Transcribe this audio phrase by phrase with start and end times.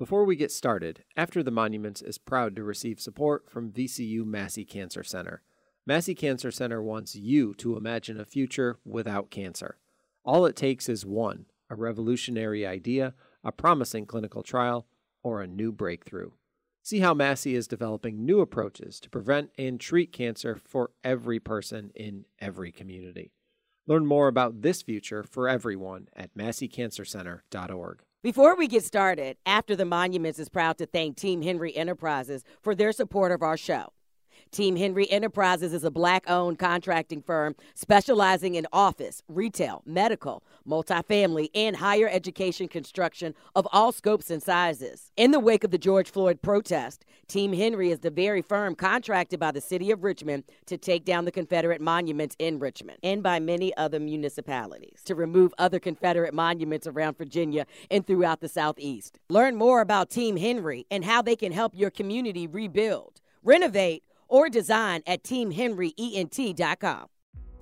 [0.00, 4.64] Before we get started, After the Monuments is proud to receive support from VCU Massey
[4.64, 5.42] Cancer Center.
[5.84, 9.76] Massey Cancer Center wants you to imagine a future without cancer.
[10.24, 13.12] All it takes is one a revolutionary idea,
[13.44, 14.86] a promising clinical trial,
[15.22, 16.30] or a new breakthrough.
[16.82, 21.92] See how Massey is developing new approaches to prevent and treat cancer for every person
[21.94, 23.32] in every community.
[23.86, 28.00] Learn more about this future for everyone at masseycancercenter.org.
[28.22, 32.74] Before we get started, After the Monuments is proud to thank Team Henry Enterprises for
[32.74, 33.94] their support of our show.
[34.52, 41.50] Team Henry Enterprises is a black owned contracting firm specializing in office, retail, medical, multifamily,
[41.54, 45.12] and higher education construction of all scopes and sizes.
[45.16, 49.38] In the wake of the George Floyd protest, Team Henry is the very firm contracted
[49.38, 53.38] by the city of Richmond to take down the Confederate monuments in Richmond and by
[53.38, 59.20] many other municipalities to remove other Confederate monuments around Virginia and throughout the Southeast.
[59.28, 64.48] Learn more about Team Henry and how they can help your community rebuild, renovate, or
[64.48, 67.06] design at teamhenryent.com.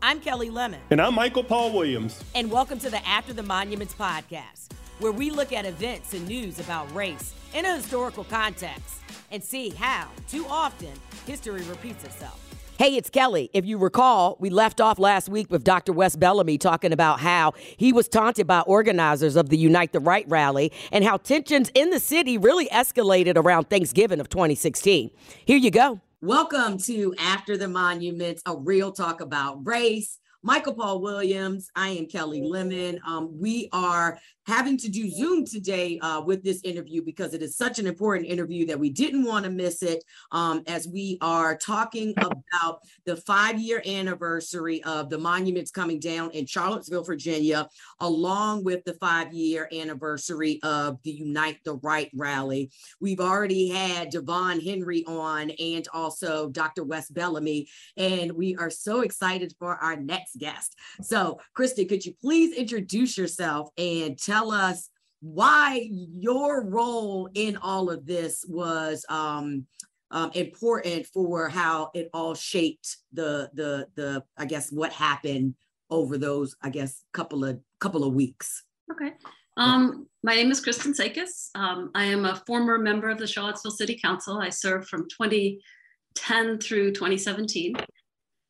[0.01, 0.81] I'm Kelli Lemon.
[0.91, 2.23] And I'm Michael Paul Williams.
[2.37, 4.69] And welcome to the After the Monuments podcast,
[5.01, 9.01] where we look at events and news about race in a historical context
[9.33, 10.93] and see how, too often,
[11.27, 12.45] history repeats itself.
[12.79, 13.51] Hey, it's Kelli.
[13.53, 15.93] If you recall, we left off last week with Dr.
[15.93, 20.25] Wes Bellamy talking about how he was taunted by organizers of the Unite the Right
[20.29, 25.11] rally and how tensions in the city really escalated around Thanksgiving of 2016.
[25.45, 26.01] Here you go.
[26.21, 30.19] Welcome to After the Monuments, a real talk about race.
[30.43, 31.71] Michael Paul Williams.
[31.77, 32.99] I am Kelli Lemon.
[33.07, 37.55] Um, we are having to do Zoom today uh, with this interview because it is
[37.55, 41.55] such an important interview that we didn't want to miss it um, as we are
[41.55, 47.69] talking about the five year anniversary of the monuments coming down in Charlottesville, Virginia,
[48.01, 52.71] along with the five year anniversary of the Unite the Right rally.
[53.01, 56.85] We've already had Devon Henry on and also Dr.
[56.85, 57.69] Wes Bellamy,
[57.99, 60.75] and we are so excited for our next guest.
[61.03, 64.91] So, Kristin, could you please introduce yourself and tell tell us
[65.21, 69.67] why your role in all of this was um,
[70.11, 75.55] um, important for how it all shaped the the the I guess what happened
[75.91, 78.65] over those I guess couple of couple of weeks.
[78.93, 79.13] Okay.
[79.57, 81.51] Um, my name is Kristin Szakos.
[81.57, 84.39] Um, I am a former member of the Charlottesville City Council.
[84.39, 87.75] I served from 2010 through 2017,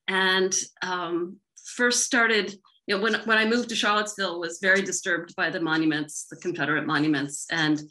[0.07, 2.55] and um, first started
[2.89, 6.37] you know, when, when I moved to Charlottesville, was very disturbed by the monuments, the
[6.37, 7.47] Confederate monuments.
[7.51, 7.83] And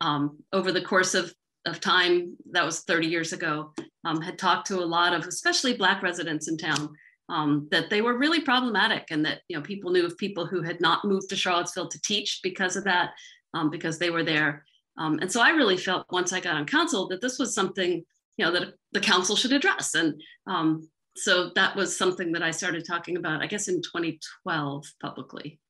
[0.00, 1.32] um, over the course of,
[1.66, 3.72] of time, that was 30 years ago,
[4.04, 6.92] um, had talked to a lot of, especially Black residents in town,
[7.28, 10.62] um, that they were really problematic and that, you know, people knew of people who
[10.62, 13.10] had not moved to Charlottesville to teach because of that,
[13.54, 14.64] um, because they were there.
[14.98, 18.04] Um, and so I really felt once I got on council that this was something,
[18.36, 19.94] you know, that the council should address.
[19.94, 20.88] And um,
[21.20, 25.60] so that was something that I started talking about, I guess, in 2012 publicly.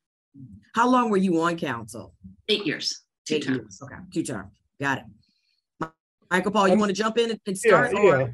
[0.75, 2.15] How long were you on council?
[2.49, 3.03] Eight years.
[3.27, 3.59] Two Eight terms.
[3.59, 3.83] Years.
[3.83, 4.53] Okay, two terms.
[4.81, 5.91] Got it.
[6.31, 7.93] Michael Paul, you want to jump in and start?
[7.93, 8.27] Yeah,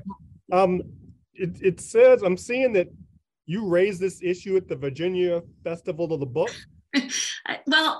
[0.50, 0.62] yeah.
[0.62, 0.82] Um,
[1.32, 2.88] it, it says I'm seeing that
[3.46, 6.54] you raised this issue at the Virginia Festival of the Book.
[7.66, 7.98] well,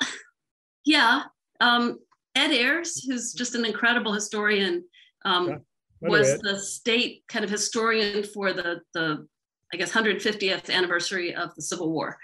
[0.85, 1.23] yeah.
[1.61, 1.99] Um,
[2.35, 4.85] Ed Ayers, who's just an incredible historian,
[5.25, 5.63] um,
[6.01, 9.27] was the state kind of historian for the, the
[9.73, 12.19] I guess, 150th anniversary of the Civil War.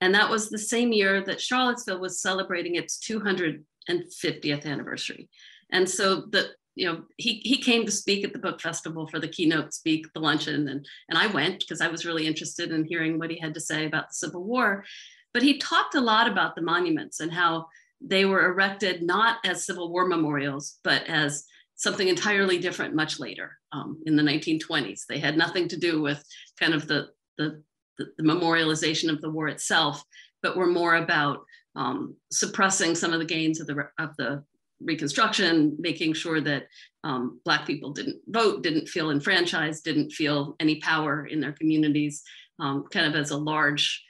[0.00, 5.28] And that was the same year that Charlottesville was celebrating its 250th anniversary.
[5.70, 9.18] And so the, you know, he, he came to speak at the book festival for
[9.18, 12.84] the keynote speak, the luncheon, and, and I went because I was really interested in
[12.84, 14.84] hearing what he had to say about the Civil War.
[15.32, 17.66] But he talked a lot about the monuments and how
[18.00, 21.44] they were erected not as Civil War memorials, but as
[21.76, 25.02] something entirely different much later um, in the 1920s.
[25.06, 26.22] They had nothing to do with
[26.58, 27.62] kind of the, the,
[27.98, 30.02] the, memorialization of the war itself,
[30.42, 31.44] but were more about
[31.74, 34.42] um, suppressing some of the gains of the, of the
[34.80, 36.66] Reconstruction, making sure that
[37.02, 42.22] um, Black people didn't vote, didn't feel enfranchised, didn't feel any power in their communities,
[42.58, 44.04] um, kind of as a large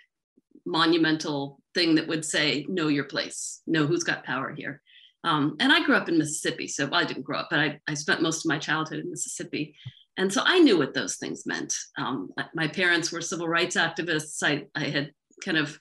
[0.65, 4.83] monumental thing that would say, know your place, know who's got power here.
[5.27, 6.69] Um, and I grew up in Mississippi.
[6.69, 9.11] So well, I didn't grow up, but I, I spent most of my childhood in
[9.11, 9.75] Mississippi.
[10.17, 11.75] And so I knew what those things meant.
[11.99, 14.43] Um, my parents were civil rights activists.
[14.43, 15.11] I, I had
[15.45, 15.79] kind of,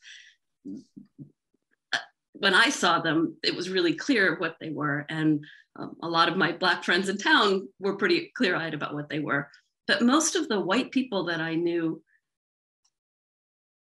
[1.94, 2.00] uh,
[2.34, 5.06] when I saw them, it was really clear what they were.
[5.08, 5.46] And
[5.78, 9.10] um, a lot of my Black friends in town were pretty clear eyed about what
[9.10, 9.50] they were.
[9.88, 12.02] But most of the white people that I knew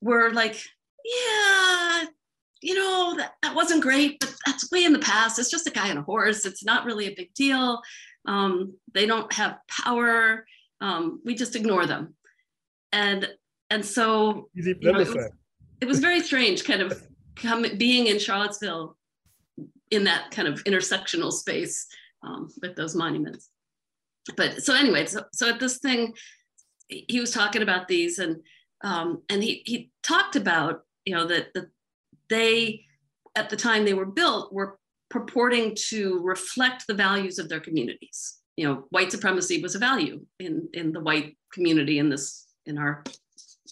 [0.03, 0.63] were like,
[1.03, 2.05] yeah,
[2.63, 5.39] you know, that, that wasn't great, but that's way in the past.
[5.39, 6.47] It's just a guy on a horse.
[6.47, 7.81] It's not really a big deal.
[8.27, 10.47] Um, they don't have power.
[10.81, 12.15] Um, we just ignore them.
[12.93, 13.29] And
[13.71, 15.17] and so you know, it, was,
[15.81, 17.03] it was very strange, kind of
[17.35, 18.97] coming being in Charlottesville
[19.91, 21.87] in that kind of intersectional space
[22.23, 23.51] um, with those monuments.
[24.37, 26.15] But so anyway, so, so at this thing,
[26.89, 28.37] he was talking about these and
[28.83, 31.67] um, and he he talked about you know that that
[32.31, 32.85] they
[33.35, 34.79] at the time they were built were
[35.11, 38.39] purporting to reflect the values of their communities.
[38.57, 42.79] You know, white supremacy was a value in in the white community in this in
[42.79, 43.05] our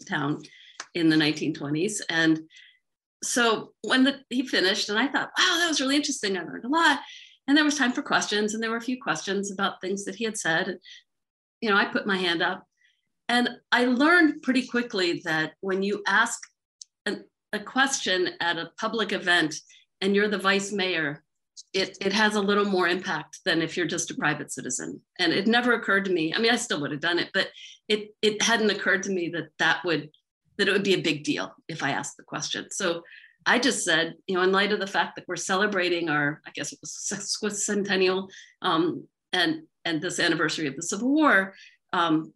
[0.08, 0.42] town
[0.94, 2.40] in the 1920s and
[3.22, 6.36] so when the, he finished and i thought wow that was really interesting.
[6.36, 7.00] I learned a lot.
[7.46, 10.14] And there was time for questions and there were a few questions about things that
[10.14, 10.78] he had said.
[11.60, 12.64] You know i put my hand up
[13.28, 16.38] and i learned pretty quickly that when you ask
[17.06, 17.24] an,
[17.54, 19.54] a question at a public event
[20.00, 21.22] and you're the vice mayor
[21.72, 25.00] it, it has a little more impact than if you're just a private citizen.
[25.20, 27.48] And it never occurred to me i mean i still would have done it but
[27.88, 30.10] it it hadn't occurred to me that that would
[30.58, 32.66] that it would be a big deal if i asked the question.
[32.70, 33.02] So
[33.46, 36.50] I just said, you know, in light of the fact that we're celebrating our, I
[36.54, 36.78] guess it
[37.42, 38.28] was centennial
[38.62, 41.54] um, and and this anniversary of the Civil War,
[41.92, 42.32] um,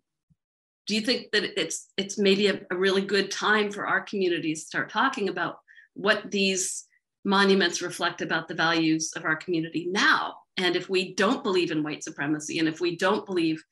[0.89, 4.63] do you think that it's it's maybe a, a, really good time for our communities
[4.63, 5.59] to start talking about
[5.93, 6.87] what these
[7.25, 10.35] monuments reflect about the values of our community now?
[10.57, 13.63] And if we don't believe in white supremacy, and if we don't believe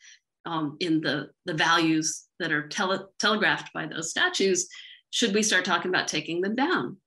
[0.45, 4.69] um, in the the values that are tele- telegraphed by those statues,
[5.11, 6.99] should we start talking about taking them down?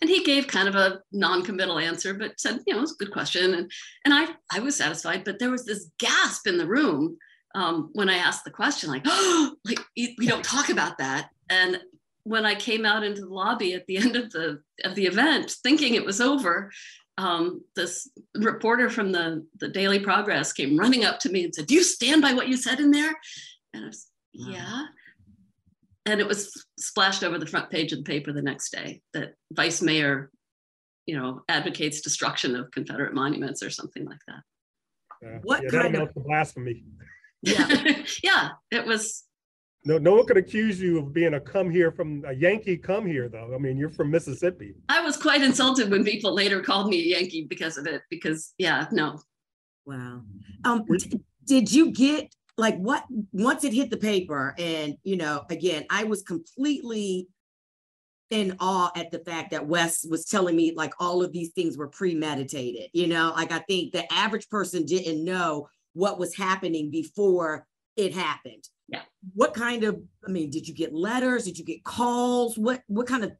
[0.00, 3.12] And he gave kind of a non-committal answer, but said, you know, it's a good
[3.12, 3.52] question.
[3.52, 3.70] And,
[4.06, 7.18] and I, I was satisfied, but there was this gasp in the room
[7.54, 11.30] um, when I asked the question, like, oh, like we don't talk about that.
[11.48, 11.80] And
[12.24, 15.56] when I came out into the lobby at the end of the of the event,
[15.62, 16.70] thinking it was over,
[17.18, 21.66] um, this reporter from the the Daily Progress came running up to me and said,
[21.66, 23.14] "Do you stand by what you said in there?"
[23.72, 24.86] And I was, "Yeah."
[26.06, 29.34] and it was splashed over the front page of the paper the next day that
[29.52, 30.30] vice mayor
[31.06, 34.42] you know advocates destruction of confederate monuments or something like that
[35.26, 36.82] uh, what yeah, kind of blasphemy
[37.42, 38.02] yeah.
[38.22, 39.24] Yeah it was
[39.84, 43.06] no no one could accuse you of being a come here from a yankee come
[43.06, 43.52] here though.
[43.54, 44.74] I mean you're from mississippi.
[44.88, 48.54] I was quite insulted when people later called me a yankee because of it because
[48.58, 49.18] yeah no.
[49.86, 50.22] Wow.
[50.64, 50.84] Um
[51.46, 56.04] did you get like what once it hit the paper and you know again i
[56.04, 57.26] was completely
[58.28, 61.76] in awe at the fact that wes was telling me like all of these things
[61.76, 63.32] were premeditated you know?
[63.34, 67.66] Like i think the average person didn't know what was happening before
[67.96, 68.64] it happened.
[68.88, 69.02] Yeah.
[69.34, 71.44] What kind of i mean did you get letters?
[71.44, 72.56] Did you get calls?
[72.58, 73.32] What what kind of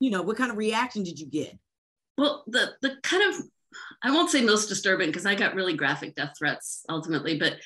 [0.00, 1.58] you know what kind of reaction did you get?
[2.16, 3.42] Well the the kind of
[4.02, 7.56] I won't say most disturbing because I got really graphic death threats ultimately, but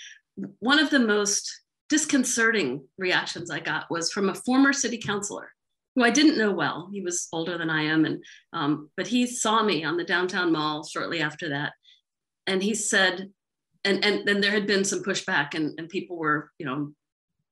[0.58, 5.50] one of the most disconcerting reactions I got was from a former city councilor
[5.94, 6.88] who I didn't know well.
[6.90, 10.52] He was older than I am, and um, but he saw me on the downtown
[10.52, 11.72] mall shortly after that,
[12.46, 13.30] and he said,
[13.84, 16.92] and and then there had been some pushback, and and people were you know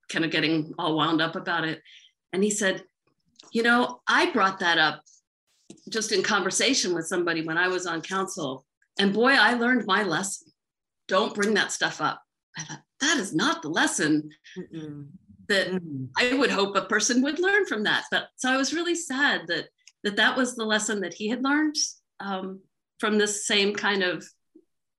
[0.09, 1.81] kind of getting all wound up about it,
[2.33, 2.83] and he said,
[3.51, 5.01] you know, I brought that up
[5.89, 8.65] just in conversation with somebody when I was on council,
[8.99, 10.51] and boy, I learned my lesson.
[11.07, 12.21] Don't bring that stuff up.
[12.57, 15.07] I thought, that is not the lesson Mm-mm.
[15.47, 15.81] that
[16.17, 18.03] I would hope a person would learn from that.
[18.11, 19.67] But so I was really sad that
[20.03, 21.75] that that was the lesson that he had learned
[22.19, 22.61] um,
[22.99, 24.25] from this same kind of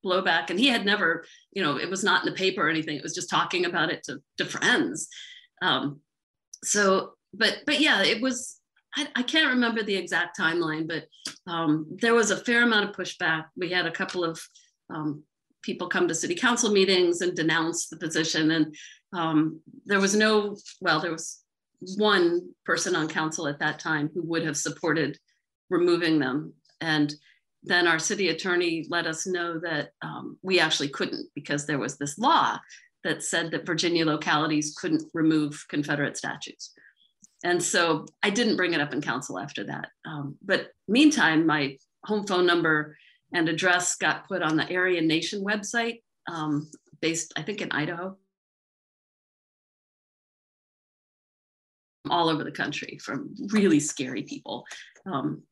[0.04, 0.50] blowback.
[0.50, 2.96] And he had never, you know, it was not in the paper or anything.
[2.96, 5.08] It was just talking about it to, to friends.
[5.60, 6.00] Um,
[6.64, 8.58] so, but but yeah, it was.
[8.94, 11.04] I, I can't remember the exact timeline, but
[11.50, 13.46] um, there was a fair amount of pushback.
[13.56, 14.38] We had a couple of
[14.94, 15.24] um,
[15.62, 18.50] people come to city council meetings and denounce the position.
[18.50, 18.74] And
[19.14, 21.42] um, there was no, well, there was
[21.96, 25.18] one person on council at that time who would have supported
[25.70, 26.52] removing them.
[26.80, 27.14] And
[27.62, 31.96] then our city attorney let us know that um, we actually couldn't because there was
[31.96, 32.58] this law
[33.04, 36.72] that said that Virginia localities couldn't remove Confederate statues.
[37.44, 39.88] And so I didn't bring it up in council after that.
[40.06, 42.96] Um, but meantime, my home phone number
[43.32, 48.16] and address got put on the Aryan Nation website, um, based, I think, in Idaho.
[52.10, 54.64] All over the country from really scary people.
[55.06, 55.42] Um,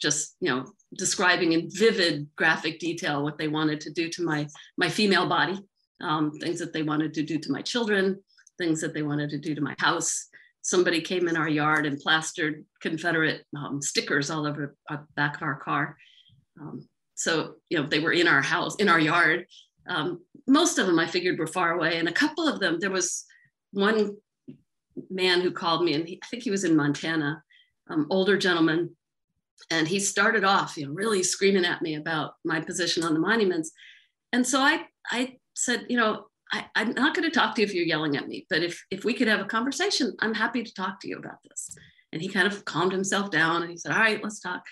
[0.00, 0.64] just you know
[0.96, 5.58] describing in vivid graphic detail what they wanted to do to my my female body
[6.02, 8.18] um, things that they wanted to do to my children
[8.58, 10.28] things that they wanted to do to my house
[10.66, 15.42] somebody came in our yard and plastered Confederate um, stickers all over the back of
[15.42, 15.96] our car.
[16.60, 19.46] Um, so, you know, they were in our house, in our yard.
[19.88, 21.98] Um, most of them I figured were far away.
[21.98, 23.24] And a couple of them, there was
[23.70, 24.16] one
[25.08, 27.44] man who called me, and he, I think he was in Montana,
[27.88, 28.96] um, older gentleman.
[29.70, 33.20] And he started off, you know, really screaming at me about my position on the
[33.20, 33.72] monuments.
[34.32, 37.66] And so I, I said, you know, I, am not going to talk to you
[37.66, 40.62] if you're yelling at me, but if if we could have a conversation, I'm happy
[40.62, 41.76] to talk to you about this.
[42.12, 44.64] And he kind of calmed himself down and he said, "All right, let's talk."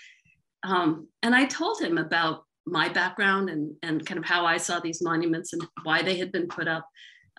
[0.63, 4.79] Um, and I told him about my background and and kind of how I saw
[4.79, 6.87] these monuments and why they had been put up.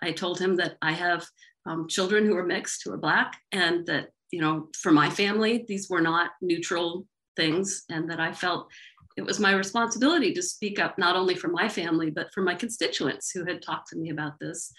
[0.01, 1.25] I told him that I have
[1.65, 5.65] um, children who are mixed, who are black, and that you know, for my family,
[5.67, 7.07] these were not neutral
[7.37, 8.69] things, and that I felt
[9.17, 12.55] it was my responsibility to speak up not only for my family but for my
[12.55, 14.71] constituents who had talked to me about this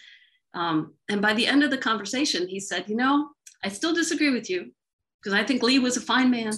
[0.54, 3.28] um, and by the end of the conversation he said you know
[3.64, 4.72] i still disagree with you
[5.20, 6.52] because i think lee was a fine man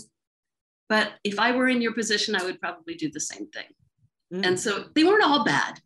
[0.88, 3.66] but if i were in your position i would probably do the same thing
[4.32, 4.46] mm.
[4.46, 5.80] and so they weren't all bad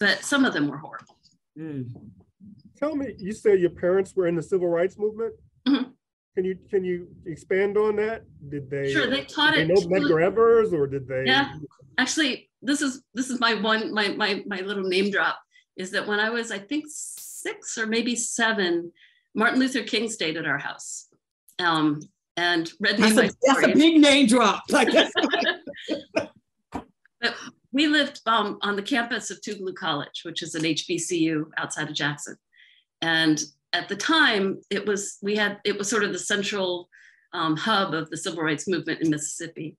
[0.00, 1.18] but some of them were horrible
[1.58, 1.84] mm.
[2.76, 5.34] tell me you said your parents were in the civil rights movement
[5.68, 5.90] mm-hmm.
[6.34, 8.24] Can you can you expand on that?
[8.50, 11.54] Did they sure they taught it know Medgar Evers or did they Yeah.
[11.96, 15.38] Actually, this is this is my one my my my little name drop
[15.76, 18.90] is that when I was I think six or maybe seven,
[19.34, 21.08] Martin Luther King stayed at our house.
[21.60, 22.00] Um,
[22.36, 24.64] and read me that's my a, That's a big name drop.
[24.70, 24.88] Like
[27.20, 27.34] but
[27.72, 31.94] we lived um, on the campus of Tougaloo College, which is an HBCU outside of
[31.94, 32.36] Jackson.
[33.02, 33.42] And
[33.74, 36.88] at the time, it was we had it was sort of the central
[37.32, 39.76] um, hub of the civil rights movement in Mississippi.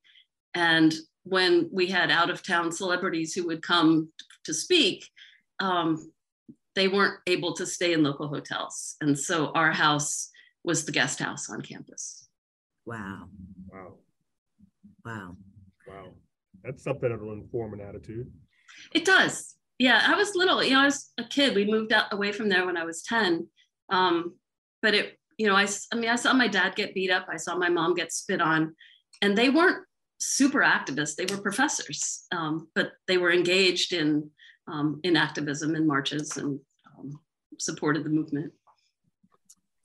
[0.54, 4.10] And when we had out of town celebrities who would come
[4.44, 5.10] to speak,
[5.60, 6.12] um,
[6.76, 8.98] they weren't able to stay in local hotels.
[9.02, 10.30] And so our house
[10.64, 12.28] was the guest house on campus.
[12.86, 13.30] Wow.
[13.72, 13.94] Wow.
[15.06, 15.38] Wow.
[15.88, 16.14] Wow.
[16.64, 18.32] That's something that'll inform an attitude.
[18.94, 19.56] It does.
[19.78, 21.56] Yeah, I was little, you know, I was a kid.
[21.56, 23.48] We moved out away from there when I was 10.
[23.90, 24.36] Um,
[24.82, 27.28] but it, you know, I, I mean, I saw my dad get beat up.
[27.30, 28.76] I saw my mom get spit on,
[29.22, 29.84] and they weren't
[30.20, 31.16] super activists.
[31.16, 34.30] They were professors, um, but they were engaged in
[34.68, 36.60] um, in activism and marches and
[36.98, 37.20] um,
[37.60, 38.52] supported the movement.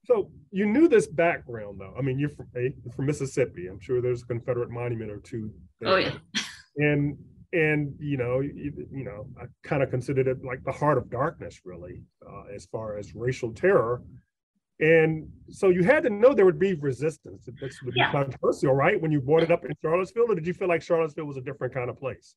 [0.05, 1.95] So you knew this background, though.
[1.97, 3.69] I mean, you're from you're from Mississippi.
[3.69, 5.53] I'm sure there's a Confederate monument or two.
[5.81, 5.91] There.
[5.91, 6.15] Oh yeah.
[6.77, 7.19] And
[7.53, 11.11] and you know you, you know i kind of considered it like the heart of
[11.11, 14.03] darkness really uh, as far as racial terror.
[14.79, 17.47] And so you had to know there would be resistance.
[17.61, 18.13] This would be yeah.
[18.13, 18.99] controversial right?
[18.99, 21.43] When you brought it up in charlottesville or did you feel like charlottesville was a
[21.43, 22.35] different kind of place?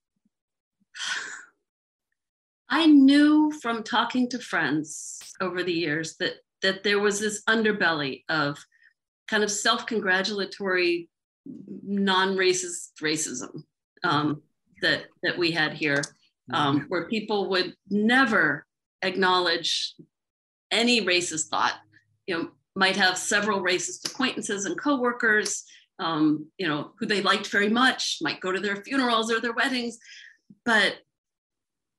[2.69, 8.23] I knew from talking to friends over the years that that there was this underbelly
[8.29, 8.57] of
[9.27, 11.09] kind of self-congratulatory
[11.45, 13.63] non-racist racism.
[14.03, 14.41] Um,
[14.83, 16.01] that that we had here,
[16.53, 16.87] um, mm-hmm.
[16.87, 18.65] where people would never
[19.01, 19.95] acknowledge
[20.71, 21.75] any racist thought.
[22.27, 25.63] You know, might have several racist acquaintances and coworkers,
[25.99, 29.53] um, you know, who they liked very much, might go to their funerals or their
[29.53, 29.97] weddings,
[30.65, 30.97] but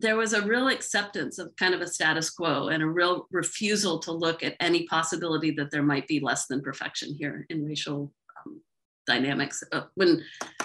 [0.00, 3.98] there was a real acceptance of kind of a status quo and a real refusal
[4.00, 8.12] to look at any possibility that there might be less than perfection here in racial
[9.06, 9.62] dynamics.
[9.72, 10.22] Uh, when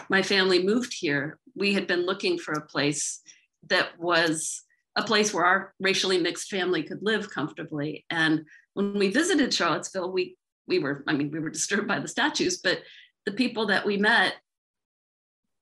[0.10, 3.22] my family moved here, we had been looking for a place
[3.68, 4.64] that was
[4.96, 8.06] a place where our racially mixed family could live comfortably.
[8.10, 10.36] And when we visited Charlottesville, we
[10.68, 12.80] we were, I mean, we were disturbed by the statues, but
[13.26, 14.36] the people that we met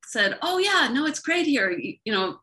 [0.05, 2.39] said, "Oh yeah, no, it's great here." You, you know,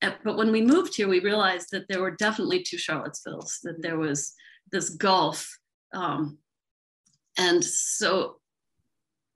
[0.00, 3.60] but when we moved here, we realized that there were definitely two Charlottesvilles.
[3.62, 4.34] That there was
[4.72, 5.58] this gulf,
[5.92, 6.38] um,
[7.38, 8.39] and so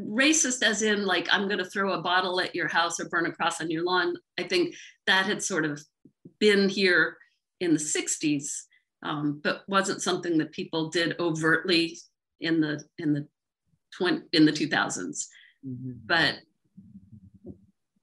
[0.01, 3.27] racist as in like i'm going to throw a bottle at your house or burn
[3.27, 4.75] a cross on your lawn i think
[5.07, 5.81] that had sort of
[6.41, 7.17] been here
[7.61, 8.63] in the 60s
[9.05, 11.99] um, but wasn't something that people did overtly
[12.41, 13.27] in the in the
[13.97, 15.27] 20 in the 2000s
[15.65, 15.93] mm-hmm.
[16.07, 16.35] but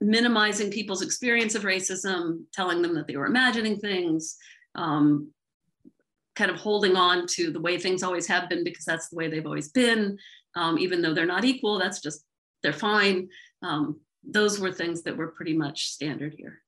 [0.00, 4.36] minimizing people's experience of racism telling them that they were imagining things
[4.74, 5.30] um,
[6.34, 9.28] kind of holding on to the way things always have been because that's the way
[9.28, 10.18] they've always been
[10.54, 12.24] um, even though they're not equal, that's just,
[12.62, 13.28] they're fine.
[13.62, 16.62] Um, those were things that were pretty much standard here.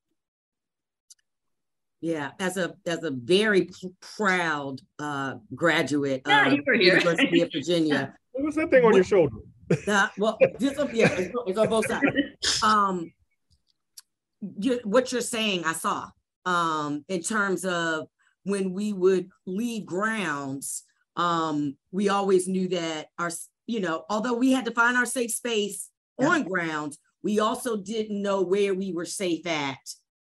[2.01, 3.71] Yeah, as a as a very
[4.17, 8.15] proud uh, graduate yeah, of University of Virginia.
[8.33, 9.37] What was that thing on your shoulder?
[9.87, 12.05] Uh, well, this, yeah, it's, it's, on both sides.
[12.65, 13.13] Um,
[14.59, 16.09] you, what you're saying, I saw
[16.45, 18.09] um, in terms of
[18.43, 20.83] when we would leave grounds
[21.17, 23.31] Um, we always knew that our,
[23.67, 26.29] you know, although we had to find our safe space yeah.
[26.29, 29.79] on grounds, we also didn't know where we were safe at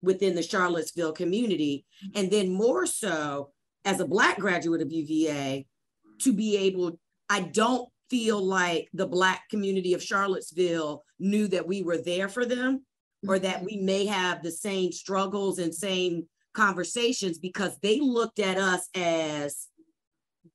[0.01, 1.85] within the Charlottesville community.
[2.03, 2.19] Mm-hmm.
[2.19, 3.51] And then more so
[3.85, 5.65] as a Black graduate of UVA,
[6.21, 11.83] to be able, I don't feel like the Black community of Charlottesville knew that we
[11.83, 12.85] were there for them
[13.27, 13.43] or mm-hmm.
[13.43, 18.89] that we may have the same struggles and same conversations because they looked at us
[18.95, 19.67] as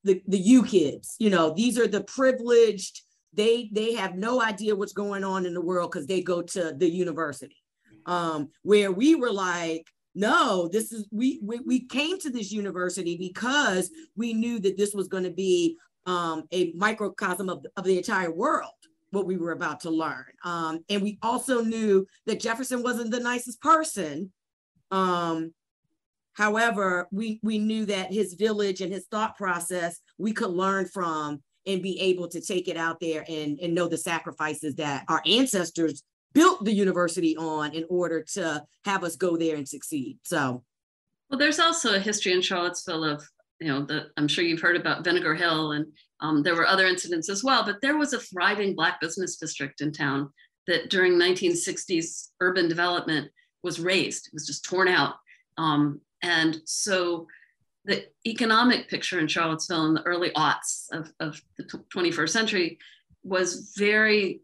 [0.04, 1.16] the, the U kids.
[1.18, 5.54] You know, these are the privileged, they they have no idea what's going on in
[5.54, 7.56] the world because they go to the university.
[8.04, 13.16] Um, where we were like, no, this is we, we we came to this university
[13.16, 17.96] because we knew that this was going to be um, a microcosm of, of the
[17.96, 18.72] entire world
[19.12, 20.24] what we were about to learn.
[20.42, 24.32] Um, and we also knew that Jefferson wasn't the nicest person.
[24.90, 25.52] Um,
[26.34, 31.42] however, we, we knew that his village and his thought process we could learn from
[31.66, 35.22] and be able to take it out there and, and know the sacrifices that our
[35.26, 40.18] ancestors built the university on in order to have us go there and succeed.
[40.24, 40.64] So,
[41.30, 43.24] well, there's also a history in Charlottesville of
[43.62, 45.86] you know, the, I'm sure you've heard about Vinegar Hill, and
[46.20, 47.64] um, there were other incidents as well.
[47.64, 50.30] But there was a thriving Black business district in town
[50.66, 53.30] that during 1960s urban development
[53.62, 54.26] was razed.
[54.26, 55.14] It was just torn out,
[55.58, 57.26] um, and so
[57.84, 62.78] the economic picture in Charlottesville in the early aughts of, of the 21st century
[63.24, 64.40] was very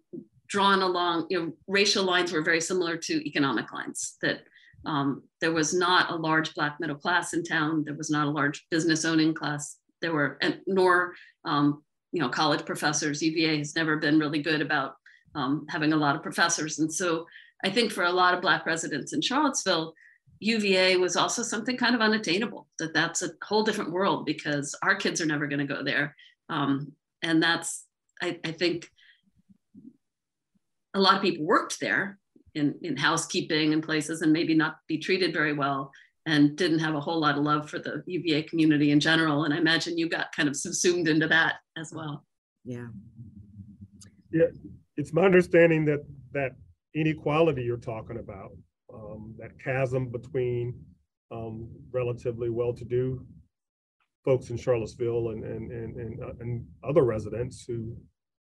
[0.49, 1.27] drawn along.
[1.31, 4.41] You know, racial lines were very similar to economic lines that
[4.87, 7.85] um, there was not a large Black middle class in town.
[7.85, 9.77] There was not a large business owning class.
[10.01, 11.83] There were, and, nor, um,
[12.13, 13.23] you know, college professors.
[13.23, 14.95] UVA has never been really good about
[15.35, 16.79] um, having a lot of professors.
[16.79, 17.27] And so
[17.65, 19.95] I think for a lot of Black residents in Charlottesville,
[20.41, 24.95] UVA was also something kind of unattainable, that that's a whole different world because our
[24.95, 26.15] kids are never going to go there.
[26.49, 26.93] Um,
[27.23, 27.85] and that's,
[28.23, 28.89] I, I think,
[30.95, 32.19] a lot of people worked there
[32.55, 35.93] in, in housekeeping and places and maybe not be treated very well
[36.27, 39.45] and didn't have a whole lot of love for the UVA community in general.
[39.45, 42.25] And I imagine you got kind of subsumed into that as well.
[42.65, 42.89] Yeah.
[44.31, 44.47] Yeah,
[44.97, 46.53] it's my understanding that that
[46.95, 48.53] inequality you're talking about,
[48.99, 50.75] um, that chasm between
[51.31, 53.25] um, relatively well-to-do
[54.25, 57.97] folks in Charlottesville and and and and, uh, and other residents who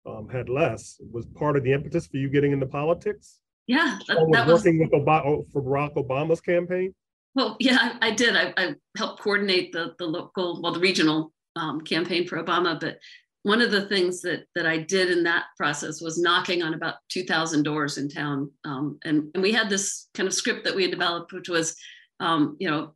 [0.07, 3.41] um, had less was part of the impetus for you getting into politics.
[3.67, 6.95] Yeah, that, that was working with Obama oh, for Barack Obama's campaign.
[7.35, 8.37] Well, yeah, I, I did.
[8.37, 12.79] I, I, helped coordinate the the local, well, the regional um, campaign for Obama.
[12.79, 12.99] But
[13.45, 16.97] one of the things that that I did in that process was knocking on about
[17.11, 20.75] two thousand doors in town, um, and and we had this kind of script that
[20.75, 21.77] we had developed, which was,
[22.21, 22.95] um, you know,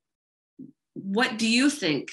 [0.95, 2.09] what do you think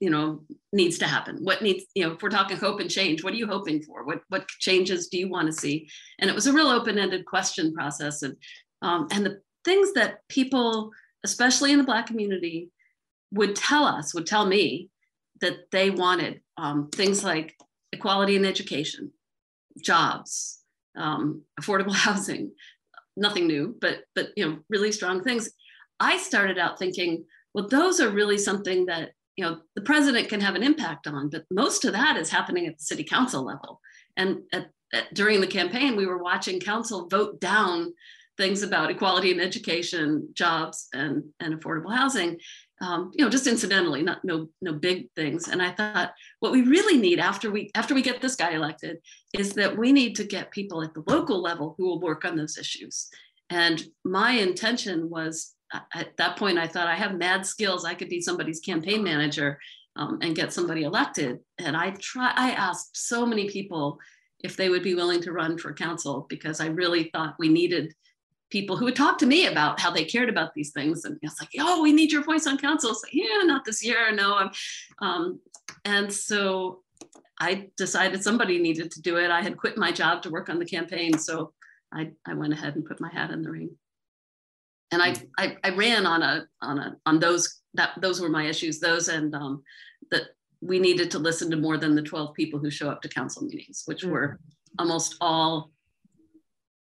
[0.00, 1.36] you know needs to happen?
[1.42, 4.04] What needs you know if we're talking hope and change what are you hoping for?
[4.04, 5.86] What what changes do you want to see?
[6.18, 8.36] And it was a real open-ended question process and
[8.80, 10.92] um, and the things that people
[11.24, 12.70] especially in the black community
[13.32, 14.88] would tell us would tell me
[15.40, 17.56] that they wanted um, things like
[17.92, 19.12] equality in education
[19.80, 20.60] jobs
[20.96, 22.52] um, affordable housing
[23.18, 25.50] nothing new but but you know really strong things.
[26.00, 27.24] I started out thinking
[27.54, 31.28] well those are really something that you know the president can have an impact on
[31.28, 33.80] but most of that is happening at the city council level.
[34.16, 37.92] And at, at, during the campaign we were watching council vote down
[38.38, 42.38] things about equality in education jobs and, and affordable housing
[42.80, 46.62] um, you know just incidentally not no no big things and i thought what we
[46.62, 48.98] really need after we after we get this guy elected
[49.36, 52.36] is that we need to get people at the local level who will work on
[52.36, 53.08] those issues
[53.50, 55.54] and my intention was
[55.94, 57.84] at that point, I thought I have mad skills.
[57.84, 59.58] I could be somebody's campaign manager
[59.96, 61.38] um, and get somebody elected.
[61.58, 62.32] And I try.
[62.34, 63.98] I asked so many people
[64.40, 67.92] if they would be willing to run for council because I really thought we needed
[68.50, 71.04] people who would talk to me about how they cared about these things.
[71.04, 72.90] And it's like, oh, we need your voice on council.
[72.90, 74.12] It's like, yeah, not this year.
[74.12, 74.50] No.
[75.00, 75.40] Um,
[75.84, 76.82] and so
[77.40, 79.30] I decided somebody needed to do it.
[79.30, 81.18] I had quit my job to work on the campaign.
[81.18, 81.52] So
[81.92, 83.70] I, I went ahead and put my hat in the ring
[84.90, 88.46] and I, I, I ran on a on a on those that those were my
[88.46, 89.62] issues those and um,
[90.10, 90.22] that
[90.60, 93.44] we needed to listen to more than the 12 people who show up to council
[93.44, 94.10] meetings which mm.
[94.10, 94.40] were
[94.78, 95.70] almost all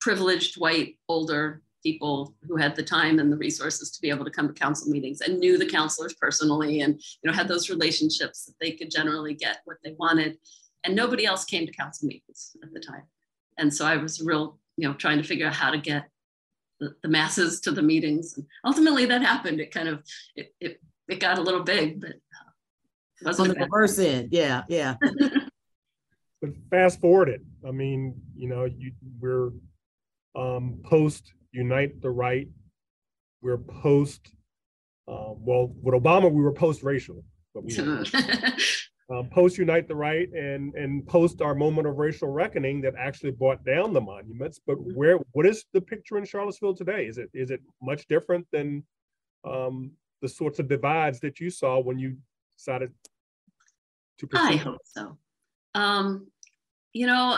[0.05, 4.29] privileged white older people who had the time and the resources to be able to
[4.29, 8.45] come to council meetings and knew the councilors personally and you know had those relationships
[8.45, 10.37] that they could generally get what they wanted
[10.83, 13.01] and nobody else came to council meetings at the time
[13.57, 16.05] and so i was real you know trying to figure out how to get
[16.79, 18.33] the, the masses to the meetings.
[18.37, 19.59] And ultimately that happened.
[19.59, 20.03] It kind of,
[20.35, 22.15] it, it, it got a little big, but
[23.25, 24.29] uh, on the reverse end.
[24.31, 24.95] Yeah, yeah.
[26.41, 27.41] but fast forward it.
[27.67, 29.51] I mean, you know, you we're
[30.35, 32.49] um, post Unite the Right.
[33.41, 34.31] We're post.
[35.07, 37.77] Uh, well, with Obama, we were post racial, but we
[39.09, 43.31] um, post Unite the Right and and post our moment of racial reckoning that actually
[43.31, 44.59] brought down the monuments.
[44.65, 44.95] But mm-hmm.
[44.95, 47.05] where what is the picture in Charlottesville today?
[47.05, 48.83] Is it is it much different than
[49.45, 52.17] um, the sorts of divides that you saw when you
[52.57, 52.91] decided
[54.19, 54.43] to pursue?
[54.43, 55.17] I hope so.
[55.75, 56.27] Um,
[56.93, 57.37] you know,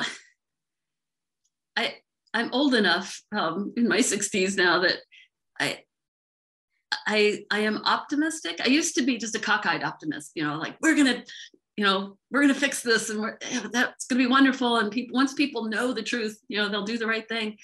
[1.75, 1.95] I
[2.33, 4.97] I'm old enough um, in my 60s now that
[5.59, 5.79] I
[7.05, 8.61] I I am optimistic.
[8.63, 11.23] I used to be just a cockeyed optimist, you know, like we're gonna,
[11.75, 13.37] you know, we're gonna fix this and we're,
[13.71, 14.77] that's gonna be wonderful.
[14.77, 17.57] And people once people know the truth, you know, they'll do the right thing.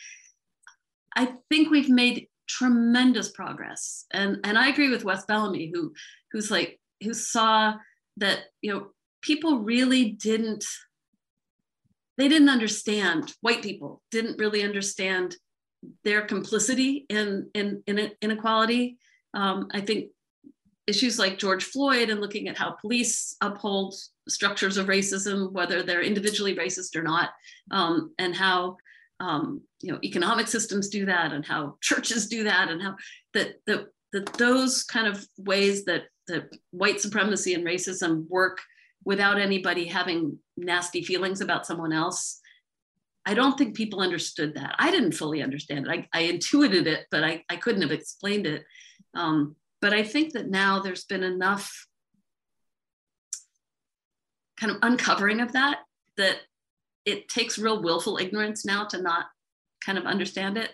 [1.16, 4.06] I think we've made tremendous progress.
[4.12, 5.94] And and I agree with Wes Bellamy, who
[6.32, 7.76] who's like who saw
[8.18, 8.88] that, you know,
[9.22, 10.66] people really didn't
[12.18, 15.36] they didn't understand white people didn't really understand
[16.04, 18.98] their complicity in in, in inequality.
[19.34, 20.12] Um, i think
[20.86, 23.96] issues like george floyd and looking at how police uphold
[24.28, 27.32] structures of racism whether they're individually racist or not
[27.72, 28.78] um, and how
[29.20, 32.96] um, you know economic systems do that and how churches do that and how
[33.34, 38.60] that that, that those kind of ways that that white supremacy and racism work
[39.06, 42.40] without anybody having nasty feelings about someone else.
[43.26, 44.76] I don't think people understood that.
[44.80, 45.92] I didn't fully understand it.
[45.92, 48.64] I, I intuited it, but I, I couldn't have explained it.
[49.14, 51.88] Um, but I think that now there's been enough
[54.60, 55.80] kind of uncovering of that
[56.18, 56.38] that
[57.06, 59.26] it takes real willful ignorance now to not
[59.84, 60.72] kind of understand it.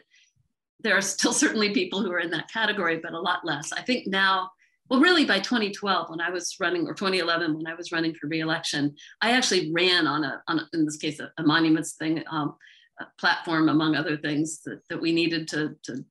[0.82, 3.72] There are still certainly people who are in that category, but a lot less.
[3.72, 4.52] I think now
[4.90, 8.28] well, really by 2012, when I was running, or 2011, when I was running for
[8.28, 12.24] reelection, I actually ran on a, on a, in this case, a, a monuments thing,
[12.32, 12.56] um,
[13.00, 16.04] a platform, among other things that, that we needed to, to,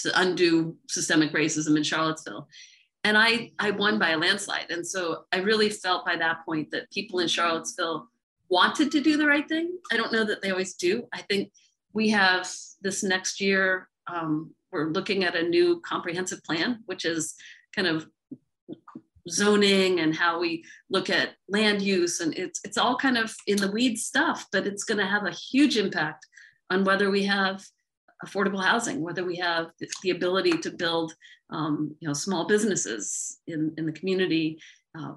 [0.00, 2.48] to undo systemic racism in Charlottesville.
[3.04, 4.70] And I, I won by a landslide.
[4.70, 8.08] And so I really felt by that point that people in Charlottesville
[8.50, 9.78] wanted to do the right thing.
[9.90, 11.04] I don't know that they always do.
[11.12, 11.50] I think
[11.94, 12.48] we have
[12.82, 17.34] this next year, um, we're looking at a new comprehensive plan, which is
[17.74, 18.06] kind of
[19.28, 23.56] zoning and how we look at land use and it's it's all kind of in
[23.56, 26.26] the weeds stuff but it's going to have a huge impact
[26.70, 27.64] on whether we have
[28.24, 29.66] affordable housing whether we have
[30.02, 31.14] the ability to build
[31.50, 34.58] um, you know small businesses in, in the community
[34.98, 35.14] uh,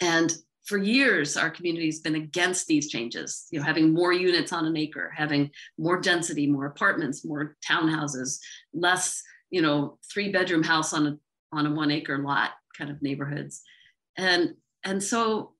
[0.00, 4.52] and for years our community has been against these changes you know having more units
[4.52, 8.38] on an acre having more density more apartments more townhouses
[8.72, 11.16] less you know three bedroom house on a
[11.52, 13.62] on a one acre lot kind of neighborhoods.
[14.16, 15.52] And, and so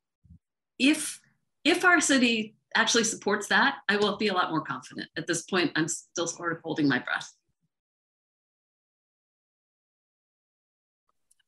[0.78, 1.20] if,
[1.64, 5.08] if our city actually supports that, I will be a lot more confident.
[5.16, 7.32] At this point, I'm still sort of holding my breath.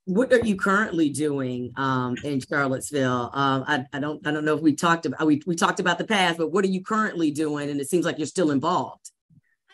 [0.08, 3.30] what are you currently doing um, in Charlottesville?
[3.34, 5.98] Um, I, I, don't I don't know if we talked about we, we talked about
[5.98, 7.68] the past, but what are you currently doing?
[7.68, 9.10] And it seems like you're still involved.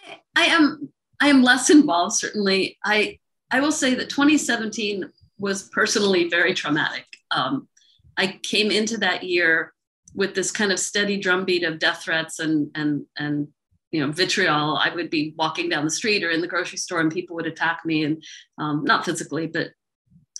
[0.05, 2.79] I, I am I am less involved certainly.
[2.85, 3.21] I
[3.53, 7.07] I will say that 2017 was personally very traumatic.
[7.31, 7.69] Um,
[8.17, 9.73] I came into that year
[10.15, 13.49] with this kind of steady drumbeat of death threats and and and
[13.91, 14.77] you know vitriol.
[14.77, 17.47] I would be walking down the street or in the grocery store, and people would
[17.47, 18.23] attack me, and
[18.59, 19.69] um, not physically, but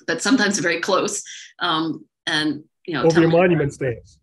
[0.07, 1.23] but sometimes very close.
[1.59, 4.19] Um, and you know, over the monument stands.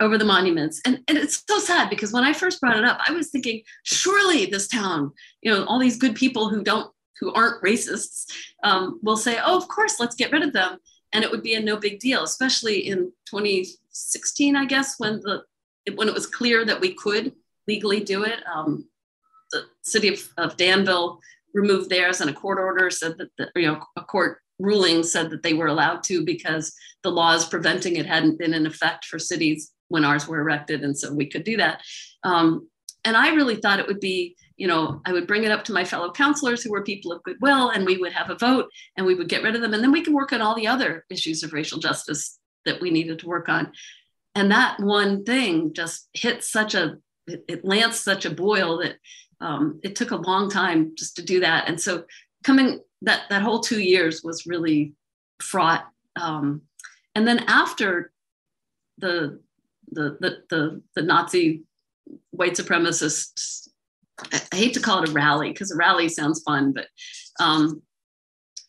[0.00, 3.00] Over the monuments, and and it's so sad because when I first brought it up,
[3.06, 7.32] I was thinking, surely this town, you know, all these good people who don't who
[7.32, 8.26] aren't racists
[8.64, 10.78] um, will say, oh, of course, let's get rid of them.
[11.12, 15.42] And it would be a no big deal, especially in 2016, I guess, when the
[15.94, 17.32] when it was clear that we could
[17.66, 18.40] legally do it.
[18.52, 18.86] Um,
[19.52, 21.20] the city of, of, Danville
[21.54, 25.30] removed theirs, and a court order said that the, you know a court ruling said
[25.30, 29.18] that they were allowed to because the laws preventing it hadn't been in effect for
[29.18, 31.80] cities when ours were erected, and so we could do that.
[32.24, 32.68] Um,
[33.04, 35.72] and I really thought it would be you know, I would bring it up to
[35.72, 39.06] my fellow councilors who were people of goodwill, and we would have a vote and
[39.06, 39.72] we would get rid of them.
[39.72, 42.90] And then we can work on all the other issues of racial justice that we
[42.90, 43.72] needed to work on.
[44.34, 48.96] And that one thing just hit such a, it, it lanced such a boil that
[49.40, 51.68] um, it took a long time just to do that.
[51.68, 52.04] And so
[52.42, 54.94] coming, that, that whole two years was really
[55.40, 55.86] fraught.
[56.20, 56.62] Um,
[57.14, 58.12] and then after
[58.98, 59.40] the,
[59.92, 61.62] the, the, the, the Nazi
[62.30, 63.68] white supremacists
[64.32, 66.86] I hate to call it a rally because a rally sounds fun, but
[67.40, 67.82] um,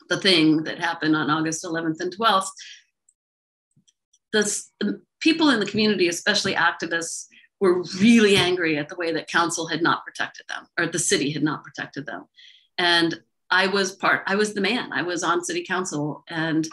[0.09, 2.47] the thing that happened on August 11th and 12th,
[4.31, 7.25] the, people in the community, especially activists,
[7.59, 11.31] were really angry at the way that council had not protected them or the city
[11.31, 12.25] had not protected them.
[12.77, 16.23] And I was part, I was the man, I was on city council.
[16.29, 16.67] And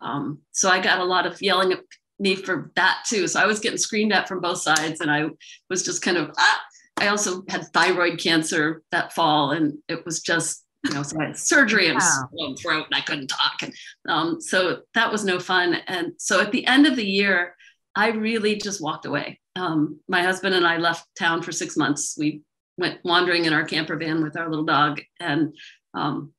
[0.00, 1.80] um, so I got a lot of yelling at
[2.18, 3.28] me for that too.
[3.28, 5.26] So I was getting screamed at from both sides and I
[5.70, 6.60] was just kind of, ah!
[7.02, 11.26] I also had thyroid cancer that fall and it was just, you know, so I
[11.26, 12.54] had surgery and wow.
[12.56, 13.62] throat and I couldn't talk.
[13.62, 13.74] And
[14.08, 15.74] um, so that was no fun.
[15.88, 17.56] And so at the end of the year,
[17.96, 19.40] I really just walked away.
[19.56, 22.14] Um, my husband and I left town for six months.
[22.16, 22.42] We
[22.78, 25.00] went wandering in our camper van with our little dog.
[25.18, 25.56] And
[25.94, 26.32] um,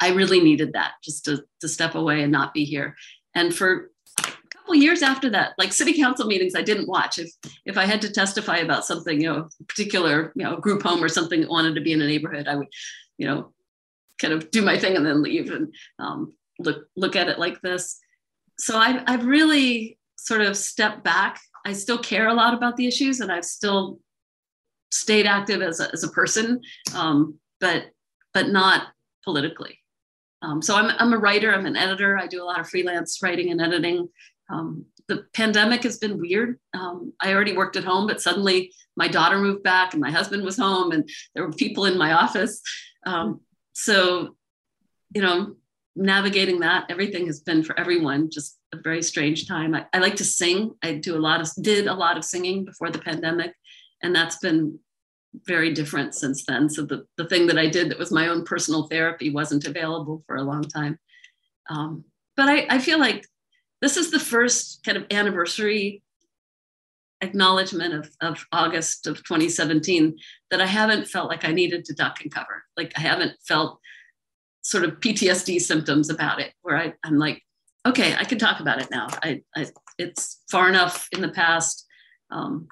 [0.00, 2.96] I really needed that just to, to step away and not be here.
[3.36, 3.92] And for
[4.66, 7.18] couple years after that, like city council meetings, I didn't watch.
[7.18, 7.30] If
[7.64, 11.08] if I had to testify about something, you know, particular, you know, group home or
[11.08, 12.66] something that wanted to be in a neighborhood, I would,
[13.16, 13.52] you know,
[14.20, 17.60] kind of do my thing and then leave and um, look look at it like
[17.60, 18.00] this.
[18.58, 21.38] So I've I've really sort of stepped back.
[21.64, 24.00] I still care a lot about the issues, and I've still
[24.90, 26.60] stayed active as a, as a person,
[26.92, 27.84] um, but
[28.34, 28.88] but not
[29.22, 29.78] politically.
[30.42, 33.22] Um, so I'm, I'm a writer, I'm an editor, I do a lot of freelance
[33.22, 34.08] writing and editing.
[34.48, 36.58] Um, the pandemic has been weird.
[36.74, 40.44] Um, I already worked at home, but suddenly my daughter moved back and my husband
[40.44, 42.60] was home and there were people in my office.
[43.04, 43.40] Um,
[43.72, 44.36] so,
[45.14, 45.54] you know,
[45.94, 49.74] navigating that, everything has been for everyone just a very strange time.
[49.74, 50.72] I, I like to sing.
[50.82, 53.54] I do a lot of, did a lot of singing before the pandemic.
[54.02, 54.78] And that's been
[55.46, 56.68] very different since then.
[56.68, 60.22] So the, the thing that I did that was my own personal therapy wasn't available
[60.26, 60.98] for a long time.
[61.70, 62.04] Um,
[62.36, 63.26] but I, I feel like
[63.80, 66.02] this is the first kind of anniversary
[67.22, 70.16] acknowledgement of, of August of 2017
[70.50, 72.64] that I haven't felt like I needed to duck and cover.
[72.76, 73.80] Like I haven't felt
[74.62, 77.42] sort of PTSD symptoms about it where I, I'm like,
[77.86, 79.06] okay, I can talk about it now.
[79.22, 79.66] I, I
[79.98, 81.86] it's far enough in the past.
[82.30, 82.68] Um,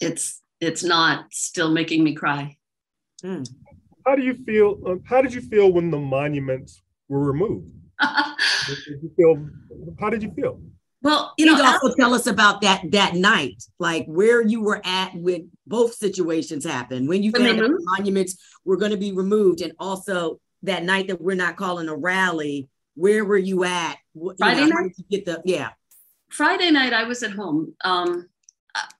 [0.00, 2.56] it's it's not still making me cry.
[3.22, 3.48] Mm.
[4.06, 4.80] How do you feel?
[4.86, 7.74] Um, how did you feel when the monuments were removed?
[8.66, 9.48] Did you feel,
[9.98, 10.60] how did you feel?
[11.02, 15.14] Well, you know, also tell us about that that night, like where you were at
[15.14, 17.08] when both situations happened.
[17.08, 18.36] When you found the monuments
[18.66, 22.68] were going to be removed, and also that night that we're not calling a rally.
[22.96, 23.96] Where were you at?
[24.38, 24.92] Friday you know, night.
[25.10, 25.70] get the yeah.
[26.28, 27.74] Friday night, I was at home.
[27.82, 28.28] Um,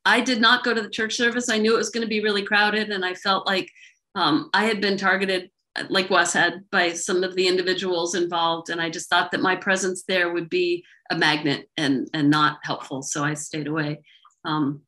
[0.04, 1.50] I did not go to the church service.
[1.50, 3.70] I knew it was going to be really crowded, and I felt like
[4.14, 5.50] um, I had been targeted,
[5.88, 9.56] like Wes had, by some of the individuals involved, and I just thought that my
[9.56, 14.02] presence there would be a magnet and and not helpful, so I stayed away.
[14.44, 14.83] Um,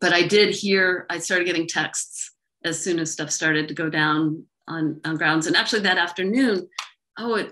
[0.00, 1.06] but I did hear.
[1.10, 2.32] I started getting texts
[2.64, 6.68] as soon as stuff started to go down on, on grounds, and actually that afternoon,
[7.18, 7.50] oh, at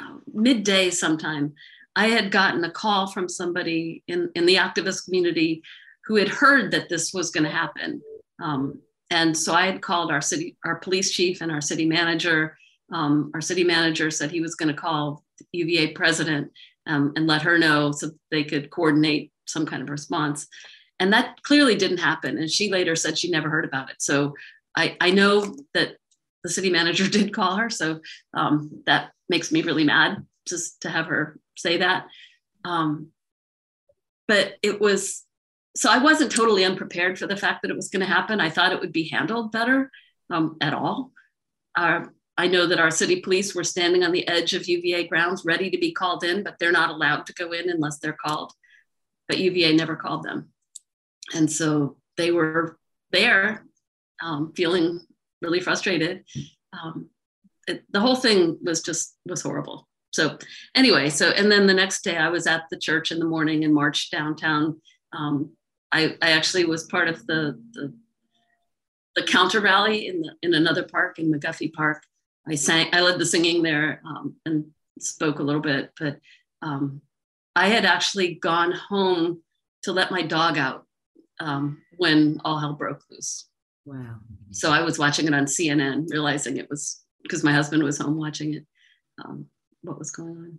[0.00, 1.54] uh, midday sometime.
[1.96, 5.62] I had gotten a call from somebody in, in the activist community
[6.06, 8.02] who had heard that this was going to happen.
[8.42, 8.80] Um,
[9.14, 12.58] and so I had called our city, our police chief and our city manager.
[12.92, 15.22] Um, our city manager said he was going to call
[15.52, 16.50] UVA president
[16.88, 20.48] um, and let her know so they could coordinate some kind of response.
[20.98, 22.38] And that clearly didn't happen.
[22.38, 23.96] And she later said she never heard about it.
[24.00, 24.34] So
[24.76, 25.96] I, I know that
[26.42, 27.70] the city manager did call her.
[27.70, 28.00] So
[28.36, 32.06] um, that makes me really mad just to have her say that.
[32.64, 33.10] Um,
[34.26, 35.23] but it was
[35.76, 38.40] so I wasn't totally unprepared for the fact that it was going to happen.
[38.40, 39.90] I thought it would be handled better
[40.30, 41.10] um, at all.
[41.76, 42.04] Uh,
[42.36, 45.70] I know that our city police were standing on the edge of UVA grounds ready
[45.70, 48.52] to be called in, but they're not allowed to go in unless they're called.
[49.28, 50.50] But UVA never called them.
[51.34, 52.78] And so they were
[53.10, 53.64] there
[54.22, 55.00] um, feeling
[55.42, 56.24] really frustrated.
[56.72, 57.10] Um,
[57.66, 59.88] it, the whole thing was just was horrible.
[60.12, 60.38] So
[60.74, 63.64] anyway, so and then the next day I was at the church in the morning
[63.64, 64.80] and marched downtown
[65.12, 65.50] um,
[65.94, 67.94] I, I actually was part of the, the,
[69.14, 72.02] the counter rally in the, in another park in McGuffey Park.
[72.48, 74.66] I sang, I led the singing there um, and
[74.98, 76.18] spoke a little bit, but
[76.62, 77.00] um,
[77.54, 79.40] I had actually gone home
[79.84, 80.84] to let my dog out
[81.38, 83.46] um, when all hell broke loose.
[83.84, 84.16] Wow.
[84.50, 88.16] So I was watching it on CNN, realizing it was because my husband was home
[88.16, 88.66] watching it,
[89.24, 89.46] um,
[89.82, 90.58] what was going on.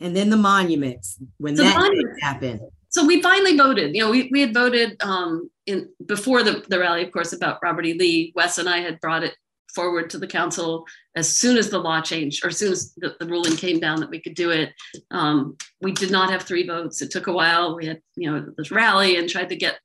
[0.00, 2.60] And then the monuments, when that monuments, happened
[2.94, 3.92] so we finally voted.
[3.92, 7.58] You know, we, we had voted um, in before the, the rally, of course, about
[7.60, 7.94] Robert E.
[7.94, 8.32] Lee.
[8.36, 9.34] Wes and I had brought it
[9.74, 13.16] forward to the council as soon as the law changed, or as soon as the,
[13.18, 14.72] the ruling came down that we could do it.
[15.10, 17.02] Um, we did not have three votes.
[17.02, 17.74] It took a while.
[17.74, 19.80] We had, you know, this rally and tried to get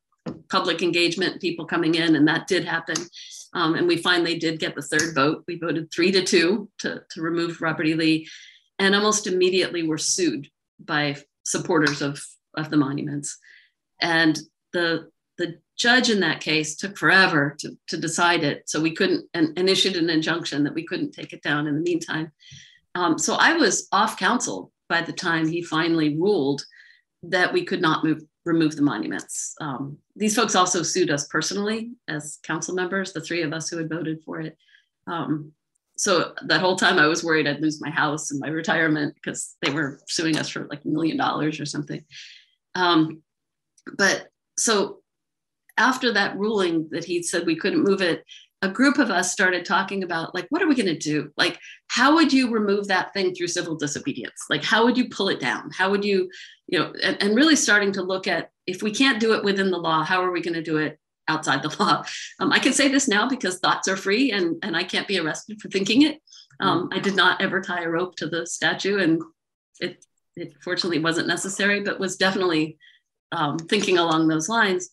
[0.52, 2.98] public engagement, people coming in, and that did happen.
[3.56, 5.46] Um, and we finally did get the third vote.
[5.48, 7.96] We voted three to two to, to remove Robert E.
[7.96, 8.28] Lee,
[8.78, 12.24] and almost immediately were sued by supporters of
[12.60, 13.38] of the monuments,
[14.02, 14.40] and
[14.74, 18.70] the the judge in that case took forever to, to decide it.
[18.70, 21.76] So we couldn't, and, and issued an injunction that we couldn't take it down in
[21.76, 22.32] the meantime.
[22.94, 26.66] Um, so I was off council by the time he finally ruled
[27.24, 29.56] that we could not move, remove the monuments.
[29.62, 33.78] Um, these folks also sued us personally as council members, the three of us who
[33.78, 34.58] had voted for it.
[35.08, 35.54] Um,
[35.98, 39.56] so that whole time I was worried I'd lose my house and my retirement because
[39.62, 42.04] they were suing us for like a million dollars or something.
[42.76, 43.22] Um,
[43.98, 44.28] but
[44.58, 45.00] so
[45.78, 48.24] after that ruling that he said we couldn't move it,
[48.62, 51.32] a group of us started talking about like what are we going to do?
[51.38, 54.46] Like how would you remove that thing through civil disobedience?
[54.50, 55.72] Like how would you pull it down?
[55.72, 56.30] How would you
[56.68, 59.72] you know and, and really starting to look at if we can't do it within
[59.72, 62.04] the law how are we going to do it outside the law?
[62.40, 65.20] Um, i can say this now because thoughts are free and and i can't be
[65.20, 66.22] arrested for thinking it.
[66.60, 69.22] Um, i did not ever tie a rope to the statue and
[69.80, 70.04] it
[70.40, 72.78] it fortunately wasn't necessary but was definitely
[73.32, 74.90] um, thinking along those lines.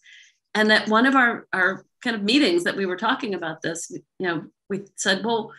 [0.55, 3.91] And that one of our our kind of meetings that we were talking about this
[3.91, 5.53] you know we said well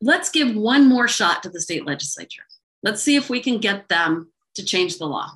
[0.00, 2.42] let's give one more shot to the state legislature.
[2.82, 5.30] Let's see if we can get them to change the law.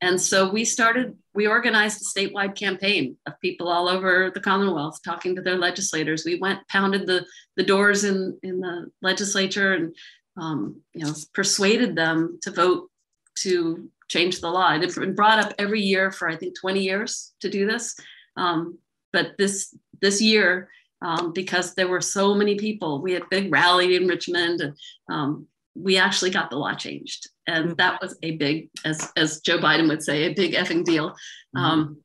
[0.00, 5.00] And so we started we organized a statewide campaign of people all over the commonwealth
[5.02, 6.24] talking to their legislators.
[6.24, 9.94] We went pounded the the doors in in the legislature and
[10.36, 12.90] um, you know persuaded them to vote
[13.36, 14.72] to change the law.
[14.72, 17.96] It's been brought up every year for I think 20 years to do this.
[18.36, 18.78] Um,
[19.12, 20.68] but this this year,
[21.02, 24.76] um, because there were so many people, we had a big rally in Richmond, and
[25.08, 29.58] um, we actually got the law changed, and that was a big, as as Joe
[29.58, 31.10] Biden would say, a big effing deal.
[31.10, 31.58] Mm-hmm.
[31.58, 31.96] Um,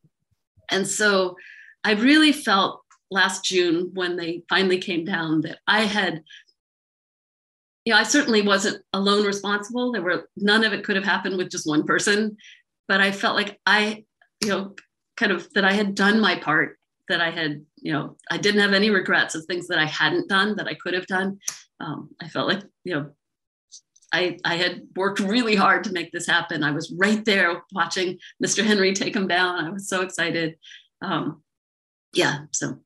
[0.72, 1.36] and so,
[1.84, 6.24] I really felt last June when they finally came down that I had
[7.86, 9.91] know, I certainly wasn't alone responsible.
[9.91, 12.38] There were none of it could have happened with just one person,
[12.88, 14.06] but I felt like I,
[14.41, 14.76] you know,
[15.17, 16.78] kind of that I had done my part,
[17.10, 20.30] that I had, you know, I didn't have any regrets of things that I hadn't
[20.30, 21.39] done that I could have done.
[21.80, 23.12] Um, I felt like, you know,
[24.13, 26.63] I, I had worked really hard to make this happen.
[26.63, 28.63] I was right there watching Mr.
[28.63, 29.65] Henry take him down.
[29.65, 30.58] I was so excited.
[31.02, 31.41] Um,
[32.13, 32.80] yeah, so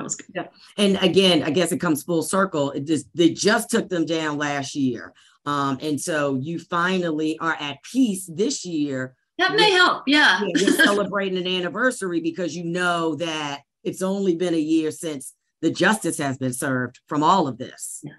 [0.00, 0.30] that was good.
[0.34, 0.46] Yeah.
[0.78, 2.70] And again, I guess it comes full circle.
[2.70, 5.12] It just they just took them down last year.
[5.44, 9.14] Um, and so you finally are at peace this year.
[9.38, 10.04] That may help.
[10.06, 10.40] Yeah.
[10.42, 15.34] yeah you're celebrating an anniversary because you know that it's only been a year since
[15.60, 18.00] the justice has been served from all of this.
[18.02, 18.12] Yeah.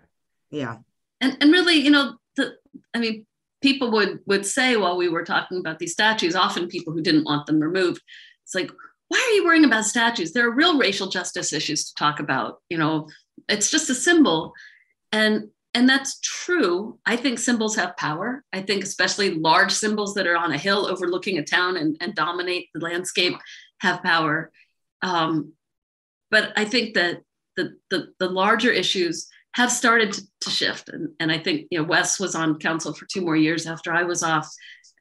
[0.51, 0.77] Yeah.
[1.19, 2.57] And and really, you know, the
[2.93, 3.25] I mean,
[3.63, 7.25] people would would say while we were talking about these statues, often people who didn't
[7.25, 8.03] want them removed,
[8.43, 8.71] it's like,
[9.11, 10.31] why are you worrying about statues?
[10.31, 12.61] There are real racial justice issues to talk about.
[12.69, 13.09] You know,
[13.49, 14.53] it's just a symbol.
[15.11, 16.97] And and that's true.
[17.05, 18.45] I think symbols have power.
[18.53, 22.15] I think especially large symbols that are on a hill overlooking a town and, and
[22.15, 23.33] dominate the landscape
[23.81, 24.49] have power.
[25.01, 25.53] Um,
[26.29, 27.21] but I think that
[27.57, 30.87] the, the, the larger issues have started to, to shift.
[30.87, 33.93] And, and I think, you know, Wes was on council for two more years after
[33.93, 34.47] I was off.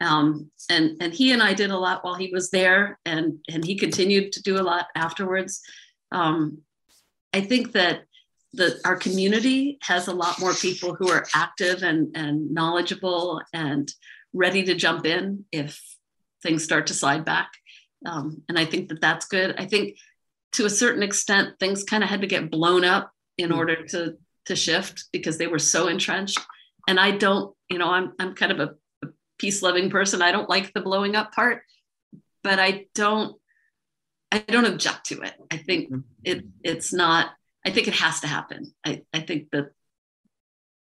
[0.01, 3.65] Um, and and he and I did a lot while he was there, and and
[3.65, 5.61] he continued to do a lot afterwards.
[6.13, 6.59] Um,
[7.33, 8.05] I think that
[8.53, 13.93] the our community has a lot more people who are active and and knowledgeable and
[14.33, 15.81] ready to jump in if
[16.43, 17.51] things start to slide back.
[18.07, 19.55] Um, and I think that that's good.
[19.59, 19.99] I think
[20.53, 23.59] to a certain extent things kind of had to get blown up in hmm.
[23.59, 26.41] order to to shift because they were so entrenched.
[26.89, 28.75] And I don't, you know, I'm I'm kind of a
[29.41, 30.21] peace loving person.
[30.21, 31.63] I don't like the blowing up part,
[32.45, 33.37] but I don't
[34.31, 35.35] I don't object to it.
[35.51, 36.01] I think mm-hmm.
[36.23, 37.31] it it's not
[37.65, 38.73] I think it has to happen.
[38.85, 39.71] I, I think that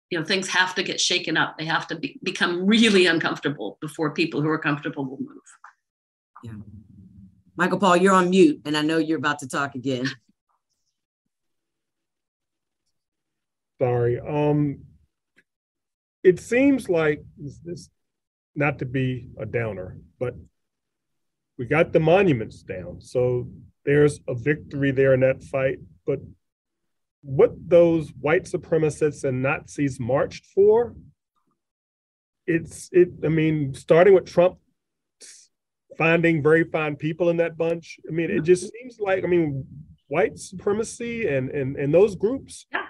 [0.09, 1.57] you know things have to get shaken up.
[1.57, 5.49] They have to be, become really uncomfortable before people who are comfortable will move.
[6.43, 6.53] Yeah.
[7.55, 10.09] Michael Paul, you're on mute and I know you're about to talk again.
[13.79, 14.19] Sorry.
[14.19, 14.79] Um
[16.23, 17.89] it seems like this
[18.55, 20.35] not to be a downer, but
[21.57, 23.01] we got the monuments down.
[23.01, 23.49] So
[23.85, 25.79] there's a victory there in that fight.
[26.05, 26.19] But
[27.21, 30.95] what those white supremacists and Nazis marched for,
[32.47, 34.57] it's it, I mean, starting with Trump
[35.97, 37.99] finding very fine people in that bunch.
[38.07, 39.65] I mean, it just seems like, I mean,
[40.07, 42.85] white supremacy and and and those groups, yeah.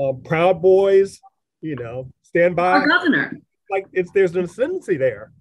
[0.00, 1.20] uh, Proud Boys,
[1.60, 2.72] you know, stand by.
[2.72, 3.40] Our governor
[3.70, 5.32] like it's there's an ascendancy there.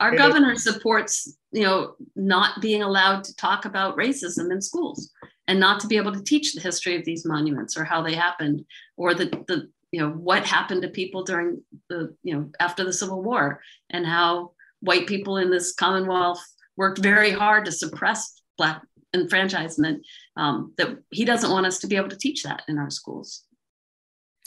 [0.00, 5.10] Our and governor supports, you know, not being allowed to talk about racism in schools
[5.46, 8.14] and not to be able to teach the history of these monuments or how they
[8.14, 8.64] happened
[8.96, 12.92] or the the you know what happened to people during the you know after the
[12.92, 13.60] Civil War
[13.90, 16.42] and how white people in this Commonwealth
[16.76, 18.82] worked very hard to suppress Black
[19.14, 20.06] enfranchisement,
[20.36, 23.44] um, that he doesn't want us to be able to teach that in our schools.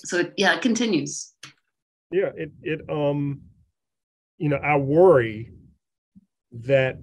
[0.05, 1.33] So it, yeah, it continues.
[2.13, 3.41] Yeah, it it um,
[4.37, 5.51] you know, I worry
[6.51, 6.99] that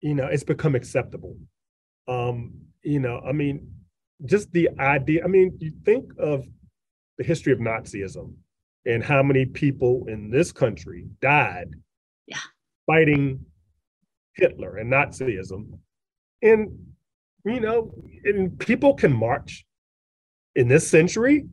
[0.00, 1.36] you know it's become acceptable.
[2.08, 3.72] Um, you know, I mean,
[4.24, 5.24] just the idea.
[5.24, 6.44] I mean, you think of
[7.18, 8.34] the history of Nazism
[8.84, 11.70] and how many people in this country died
[12.26, 12.38] yeah.
[12.86, 13.44] fighting
[14.34, 15.78] Hitler and Nazism.
[16.42, 16.94] And,
[17.44, 17.94] you know,
[18.24, 19.64] and people can march
[20.56, 21.46] in this century,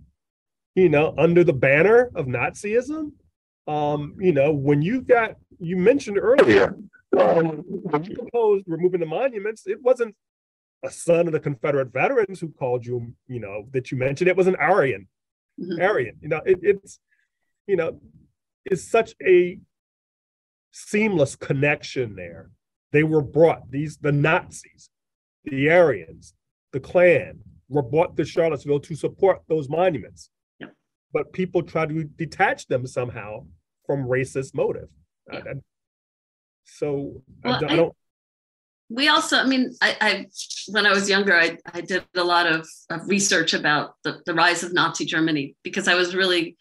[0.80, 3.12] you know, under the banner of Nazism.
[3.68, 6.76] Um, you know, when you got, you mentioned earlier,
[7.18, 10.16] um, when you proposed removing the monuments, it wasn't
[10.84, 14.30] a son of the Confederate veterans who called you, you know, that you mentioned.
[14.30, 15.08] It was an Aryan.
[15.60, 15.82] Mm-hmm.
[15.82, 16.16] Aryan.
[16.22, 17.00] You know, it, it's,
[17.68, 18.00] you know,
[18.66, 19.60] it's such a
[20.72, 22.50] seamless connection there.
[22.92, 24.90] They were brought, these the Nazis,
[25.44, 26.34] the Aryans,
[26.72, 30.32] the Klan were brought to Charlottesville to support those monuments.
[31.12, 33.46] But people try to detach them somehow
[33.86, 34.90] from racist motive.
[35.32, 35.40] Yeah.
[35.40, 35.54] I, I,
[36.66, 37.96] so well, I, I don't
[38.90, 40.26] we also, I mean, I, I,
[40.70, 44.34] when I was younger, I, I did a lot of, of research about the, the
[44.34, 46.58] rise of Nazi Germany because I was really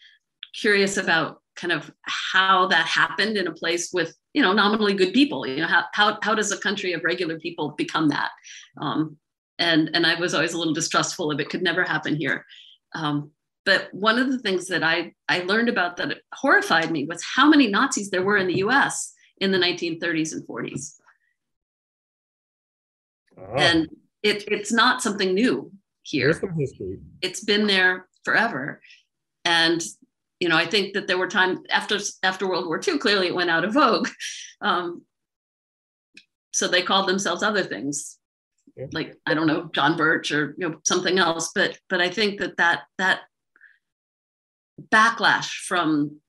[0.53, 5.11] curious about kind of how that happened in a place with, you know, nominally good
[5.11, 5.45] people.
[5.45, 8.29] You know, how how, how does a country of regular people become that?
[8.79, 9.17] Um,
[9.57, 11.49] and and I was always a little distrustful of it.
[11.49, 12.45] Could never happen here.
[12.93, 13.31] Um,
[13.69, 17.47] but one of the things that I I learned about that horrified me was how
[17.47, 19.13] many Nazis there were in the U.S.
[19.37, 20.99] in the 1930s and 40s
[23.47, 23.55] Oh.
[23.55, 23.87] And
[24.23, 25.71] it, it's not something new
[26.03, 26.33] here.
[27.21, 28.81] It's been there forever.
[29.45, 29.81] And
[30.39, 33.35] you know, I think that there were times after after World War II, clearly it
[33.35, 34.07] went out of vogue.
[34.61, 35.03] Um,
[36.51, 38.17] so they called themselves other things,
[38.75, 38.87] yeah.
[38.91, 41.51] like I don't know, John Birch or you know something else.
[41.55, 43.21] But but I think that that that
[44.91, 46.19] backlash from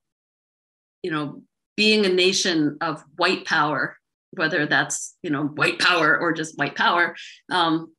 [1.02, 1.42] you know
[1.76, 3.96] being a nation of white power
[4.32, 7.16] whether that's you know white power or just white power
[7.50, 7.92] um,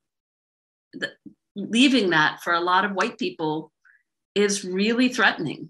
[1.55, 3.71] leaving that for a lot of white people
[4.35, 5.69] is really threatening.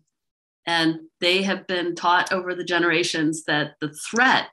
[0.68, 4.48] And they have been taught over the generations that the threat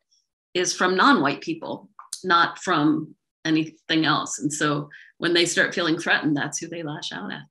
[0.54, 1.88] is from non-white people
[2.24, 3.14] not from
[3.44, 4.40] anything else.
[4.40, 7.42] And so when they start feeling threatened that's who they lash out at.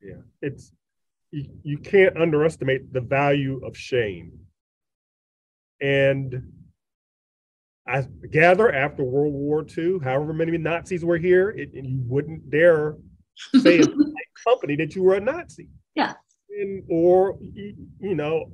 [0.00, 0.72] Yeah it's
[1.30, 4.32] you, you can't underestimate the value of shame
[5.80, 6.42] and
[7.88, 12.50] I gather after World War II, however many Nazis were here, it, and you wouldn't
[12.50, 12.96] dare
[13.62, 15.68] say in a company that you were a Nazi.
[15.94, 16.14] Yeah.
[16.50, 18.50] And, or, you know,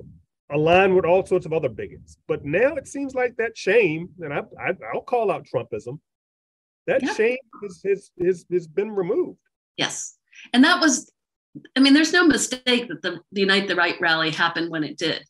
[0.51, 2.17] align with all sorts of other bigots.
[2.27, 5.99] But now it seems like that shame, and I, I, will call out Trumpism,
[6.87, 7.13] that yeah.
[7.13, 9.39] shame has, has, has, has been removed.
[9.75, 10.17] Yes.
[10.53, 11.11] And that was,
[11.75, 14.97] I mean, there's no mistake that the, the Unite the Right rally happened when it
[14.97, 15.25] did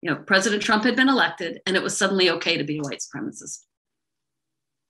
[0.00, 2.82] you know, President Trump had been elected and it was suddenly okay to be a
[2.82, 3.64] white supremacist.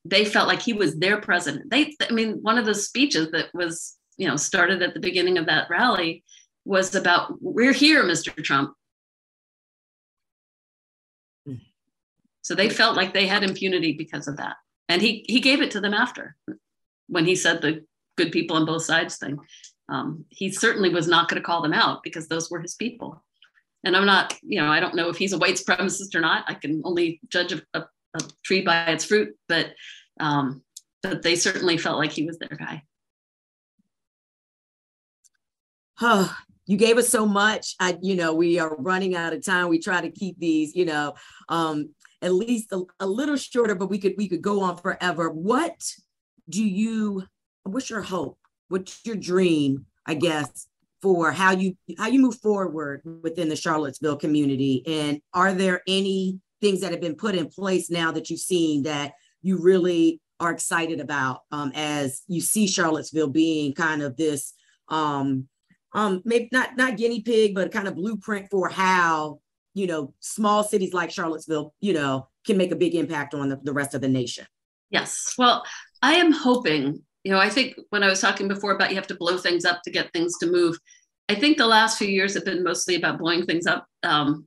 [0.05, 1.71] They felt like he was their president.
[1.71, 5.39] They, I mean, one of the speeches that was, you know, started at the beginning
[5.39, 6.25] of that rally
[6.65, 8.35] was about, we're here, Mr.
[8.43, 8.75] Trump.
[12.43, 14.57] So they felt like they had impunity because of that.
[14.89, 16.35] And he, he gave it to them after
[17.07, 17.85] when he said the
[18.17, 19.39] good people on both sides thing.
[19.89, 23.23] Um, he certainly was not going to call them out because those were his people
[23.85, 26.45] and I'm not, you know, I don't know if he's a white supremacist or not.
[26.49, 27.85] I can only judge a, a,
[28.15, 29.73] a tree by its fruit, but
[30.21, 30.63] um,
[31.03, 32.83] but they certainly felt like he was their guy.
[36.01, 36.37] Oh,
[36.67, 37.77] you gave us so much.
[37.79, 39.69] I, you know, we are running out of time.
[39.69, 41.15] We try to keep these, you know,
[41.49, 45.31] um, at least a, a little shorter, but we could we could go on forever.
[45.31, 45.81] What
[46.49, 47.25] do you?
[47.63, 48.38] What's your hope?
[48.69, 49.87] What's your dream?
[50.07, 50.67] I guess
[51.03, 56.41] for how you how you move forward within the Charlottesville community and are there any
[56.61, 59.13] things that have been put in place now that you've seen that
[59.43, 64.55] you really are excited about um, as you see Charlottesville being kind of this
[64.89, 65.47] um,
[65.93, 69.41] um, maybe not not guinea pig but kind of blueprint for how
[69.75, 73.61] you know small cities like Charlottesville you know can make a big impact on the,
[73.63, 74.47] the rest of the nation
[74.91, 75.65] yes well
[76.03, 79.07] I am hoping you know, I think when I was talking before about you have
[79.09, 80.79] to blow things up to get things to move,
[81.29, 83.87] I think the last few years have been mostly about blowing things up.
[84.03, 84.47] Um,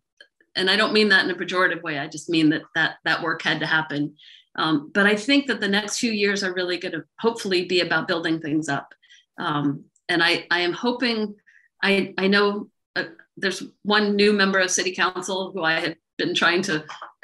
[0.56, 2.00] and I don't mean that in a pejorative way.
[2.00, 4.16] I just mean that that that work had to happen.
[4.58, 7.82] Um, but I think that the next few years are really going to hopefully be
[7.82, 8.94] about building things up.
[9.38, 11.36] Um, and I, I am hoping,
[11.82, 13.06] I, I know uh,
[13.38, 16.84] there's one new member of city council who I had been trying to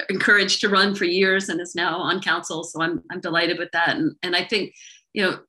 [0.09, 2.63] encourage to run for years and is now on council.
[2.63, 3.97] So I'm, I'm delighted with that.
[3.97, 4.73] And, and I think,
[5.13, 5.39] you know,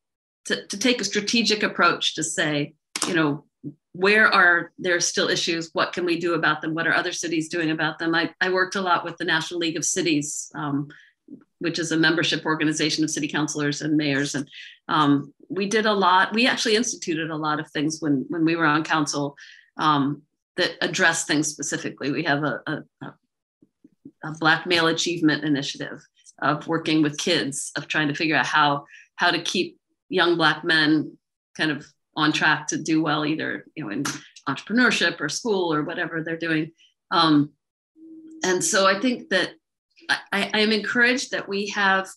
[0.46, 2.74] to, to take a strategic approach to say,
[3.06, 3.44] you know,
[3.92, 5.70] where are there still issues?
[5.72, 6.74] What can we do about them?
[6.74, 8.14] What are other cities doing about them?
[8.14, 10.88] I, I worked a lot with the National League of Cities, um,
[11.58, 14.34] which is a membership organization of city councilors and mayors.
[14.34, 14.48] And
[14.86, 16.32] um, we did a lot.
[16.32, 19.36] We actually instituted a lot of things when, when we were on council
[19.78, 20.22] um,
[20.56, 22.12] that address things specifically.
[22.12, 23.06] We have a, a,
[24.24, 26.00] a Black Male Achievement Initiative
[26.40, 28.84] of working with kids, of trying to figure out how,
[29.18, 31.16] how to keep young Black men
[31.56, 34.02] kind of on track to do well either you know in
[34.48, 36.72] entrepreneurship or school or whatever they're doing.
[37.10, 37.50] Um,
[38.44, 39.50] and so i think that
[40.08, 42.08] I, I am encouraged that we have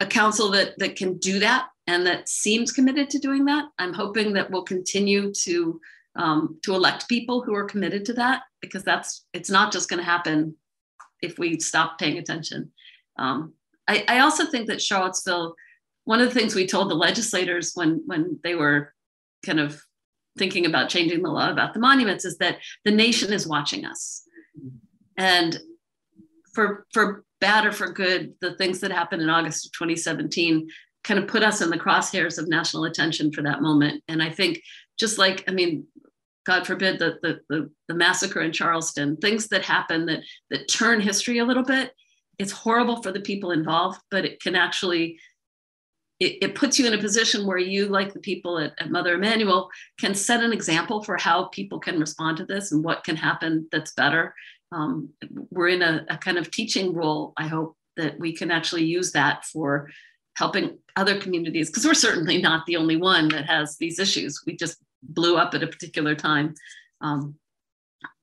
[0.00, 3.66] a council that that can do that and that seems committed to doing that.
[3.78, 5.80] I'm hoping that we'll continue to
[6.16, 9.98] um, to elect people who are committed to that because that's it's not just going
[9.98, 10.56] to happen
[11.22, 12.72] if we stop paying attention.
[13.16, 13.54] Um,
[13.88, 15.54] I, I also think that charlottesville
[16.08, 18.94] one of the things we told the legislators when when they were
[19.44, 19.78] kind of
[20.38, 22.56] thinking about changing the law about the monuments is that
[22.86, 24.22] the nation is watching us.
[25.18, 25.60] And
[26.54, 30.66] for for bad or for good, the things that happened in August of 2017
[31.04, 34.02] kind of put us in the crosshairs of national attention for that moment.
[34.08, 34.62] And I think
[34.98, 35.86] just like, I mean,
[36.46, 41.02] God forbid the, the, the, the massacre in Charleston, things that happen that that turn
[41.02, 41.92] history a little bit,
[42.38, 45.18] it's horrible for the people involved, but it can actually
[46.20, 49.14] it, it, puts you in a position where you, like the people at, at, Mother
[49.14, 53.16] Emanuel, can set an example for how people can respond to this and what can
[53.16, 54.34] happen that's better.
[54.72, 55.10] Um,
[55.50, 59.12] we're in a, a, kind of teaching role, I hope, that we can actually use
[59.12, 59.90] that for
[60.36, 64.42] helping other communities, because we're certainly not the only one that has these issues.
[64.46, 66.54] We just blew up at a particular time.
[67.00, 67.36] Um,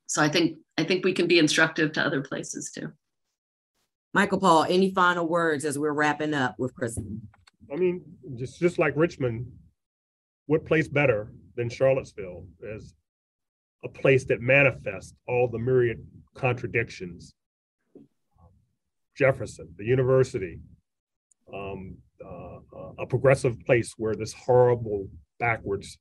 [0.08, 2.92] so I think I think we can be instructive to other places too.
[4.14, 7.20] Michael Paul, any final words as we're wrapping up with Kristin?
[7.72, 8.04] I mean,
[8.36, 9.48] just just like Richmond,
[10.46, 12.46] what place better than Charlottesville
[12.76, 12.94] as
[13.84, 16.06] a place that manifests all the myriad
[16.36, 17.34] contradictions?
[19.16, 20.60] Jefferson, the university,
[21.54, 22.60] um, uh,
[23.00, 25.08] a progressive place where this horrible,
[25.40, 25.98] backwards,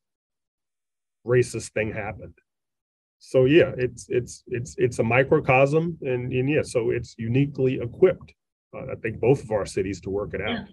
[1.26, 2.34] racist thing happened.
[3.18, 8.34] So yeah, it's it's it's it's a microcosm, and and yeah, so it's uniquely equipped.
[8.74, 10.50] Uh, I think both of our cities to work it out.
[10.50, 10.64] Yeah.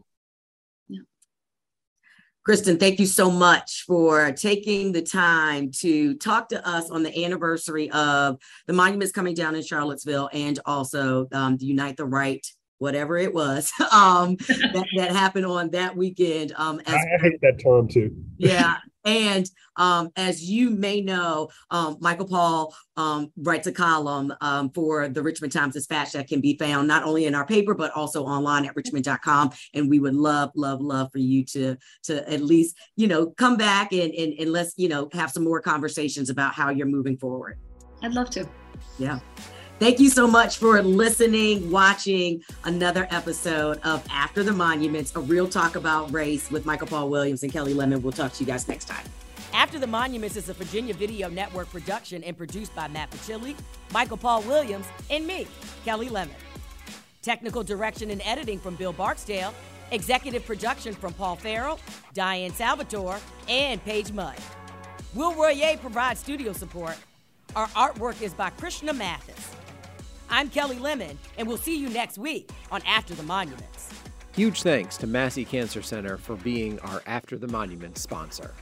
[2.48, 7.24] Kristin, thank you so much for taking the time to talk to us on the
[7.24, 12.46] anniversary of the monuments coming down in Charlottesville and also um, the Unite the Right,
[12.80, 16.52] whatever it was, um, that, that, happened on that weekend.
[16.56, 18.12] Um, as I hate that term too.
[18.38, 24.70] yeah, and um, as you may know, um, Michael Paul um, writes a column um,
[24.72, 27.92] for the Richmond Times Dispatch that can be found not only in our paper, but
[27.92, 29.52] also online at richmond.com.
[29.74, 33.58] And we would love, love, love for you to, to at least, you know, come
[33.58, 37.18] back and, and, and let's, you know, have some more conversations about how you're moving
[37.18, 37.58] forward.
[38.04, 38.48] I'd love to.
[39.00, 39.20] Yeah.
[39.82, 45.48] Thank you so much for listening, watching another episode of After the Monuments, a real
[45.48, 48.04] talk about race with Michael Paul Williams and Kelli Lemon.
[48.04, 49.04] We'll talk to you guys next time.
[49.54, 53.56] After the Monuments is a Virginia Video Network production and produced by Matt Pachilli,
[53.92, 55.48] Michael Paul Williams, and me,
[55.84, 56.36] Kelli Lemon.
[57.24, 59.52] Technical direction and editing from Bill Barksdale.
[59.90, 61.80] Executive production from Paul Farrell,
[62.14, 63.20] Diane Salvatore,
[63.50, 64.38] and Paige Mudd.
[65.16, 66.98] Will Royer provides studio support.
[67.56, 69.56] Our artwork is by Krishna Mathis.
[70.34, 73.90] I'm Kelli Lemon, and we'll see you next week on After the Monuments.
[74.34, 78.54] Huge thanks to Massey Cancer Center for being our After the Monuments sponsor.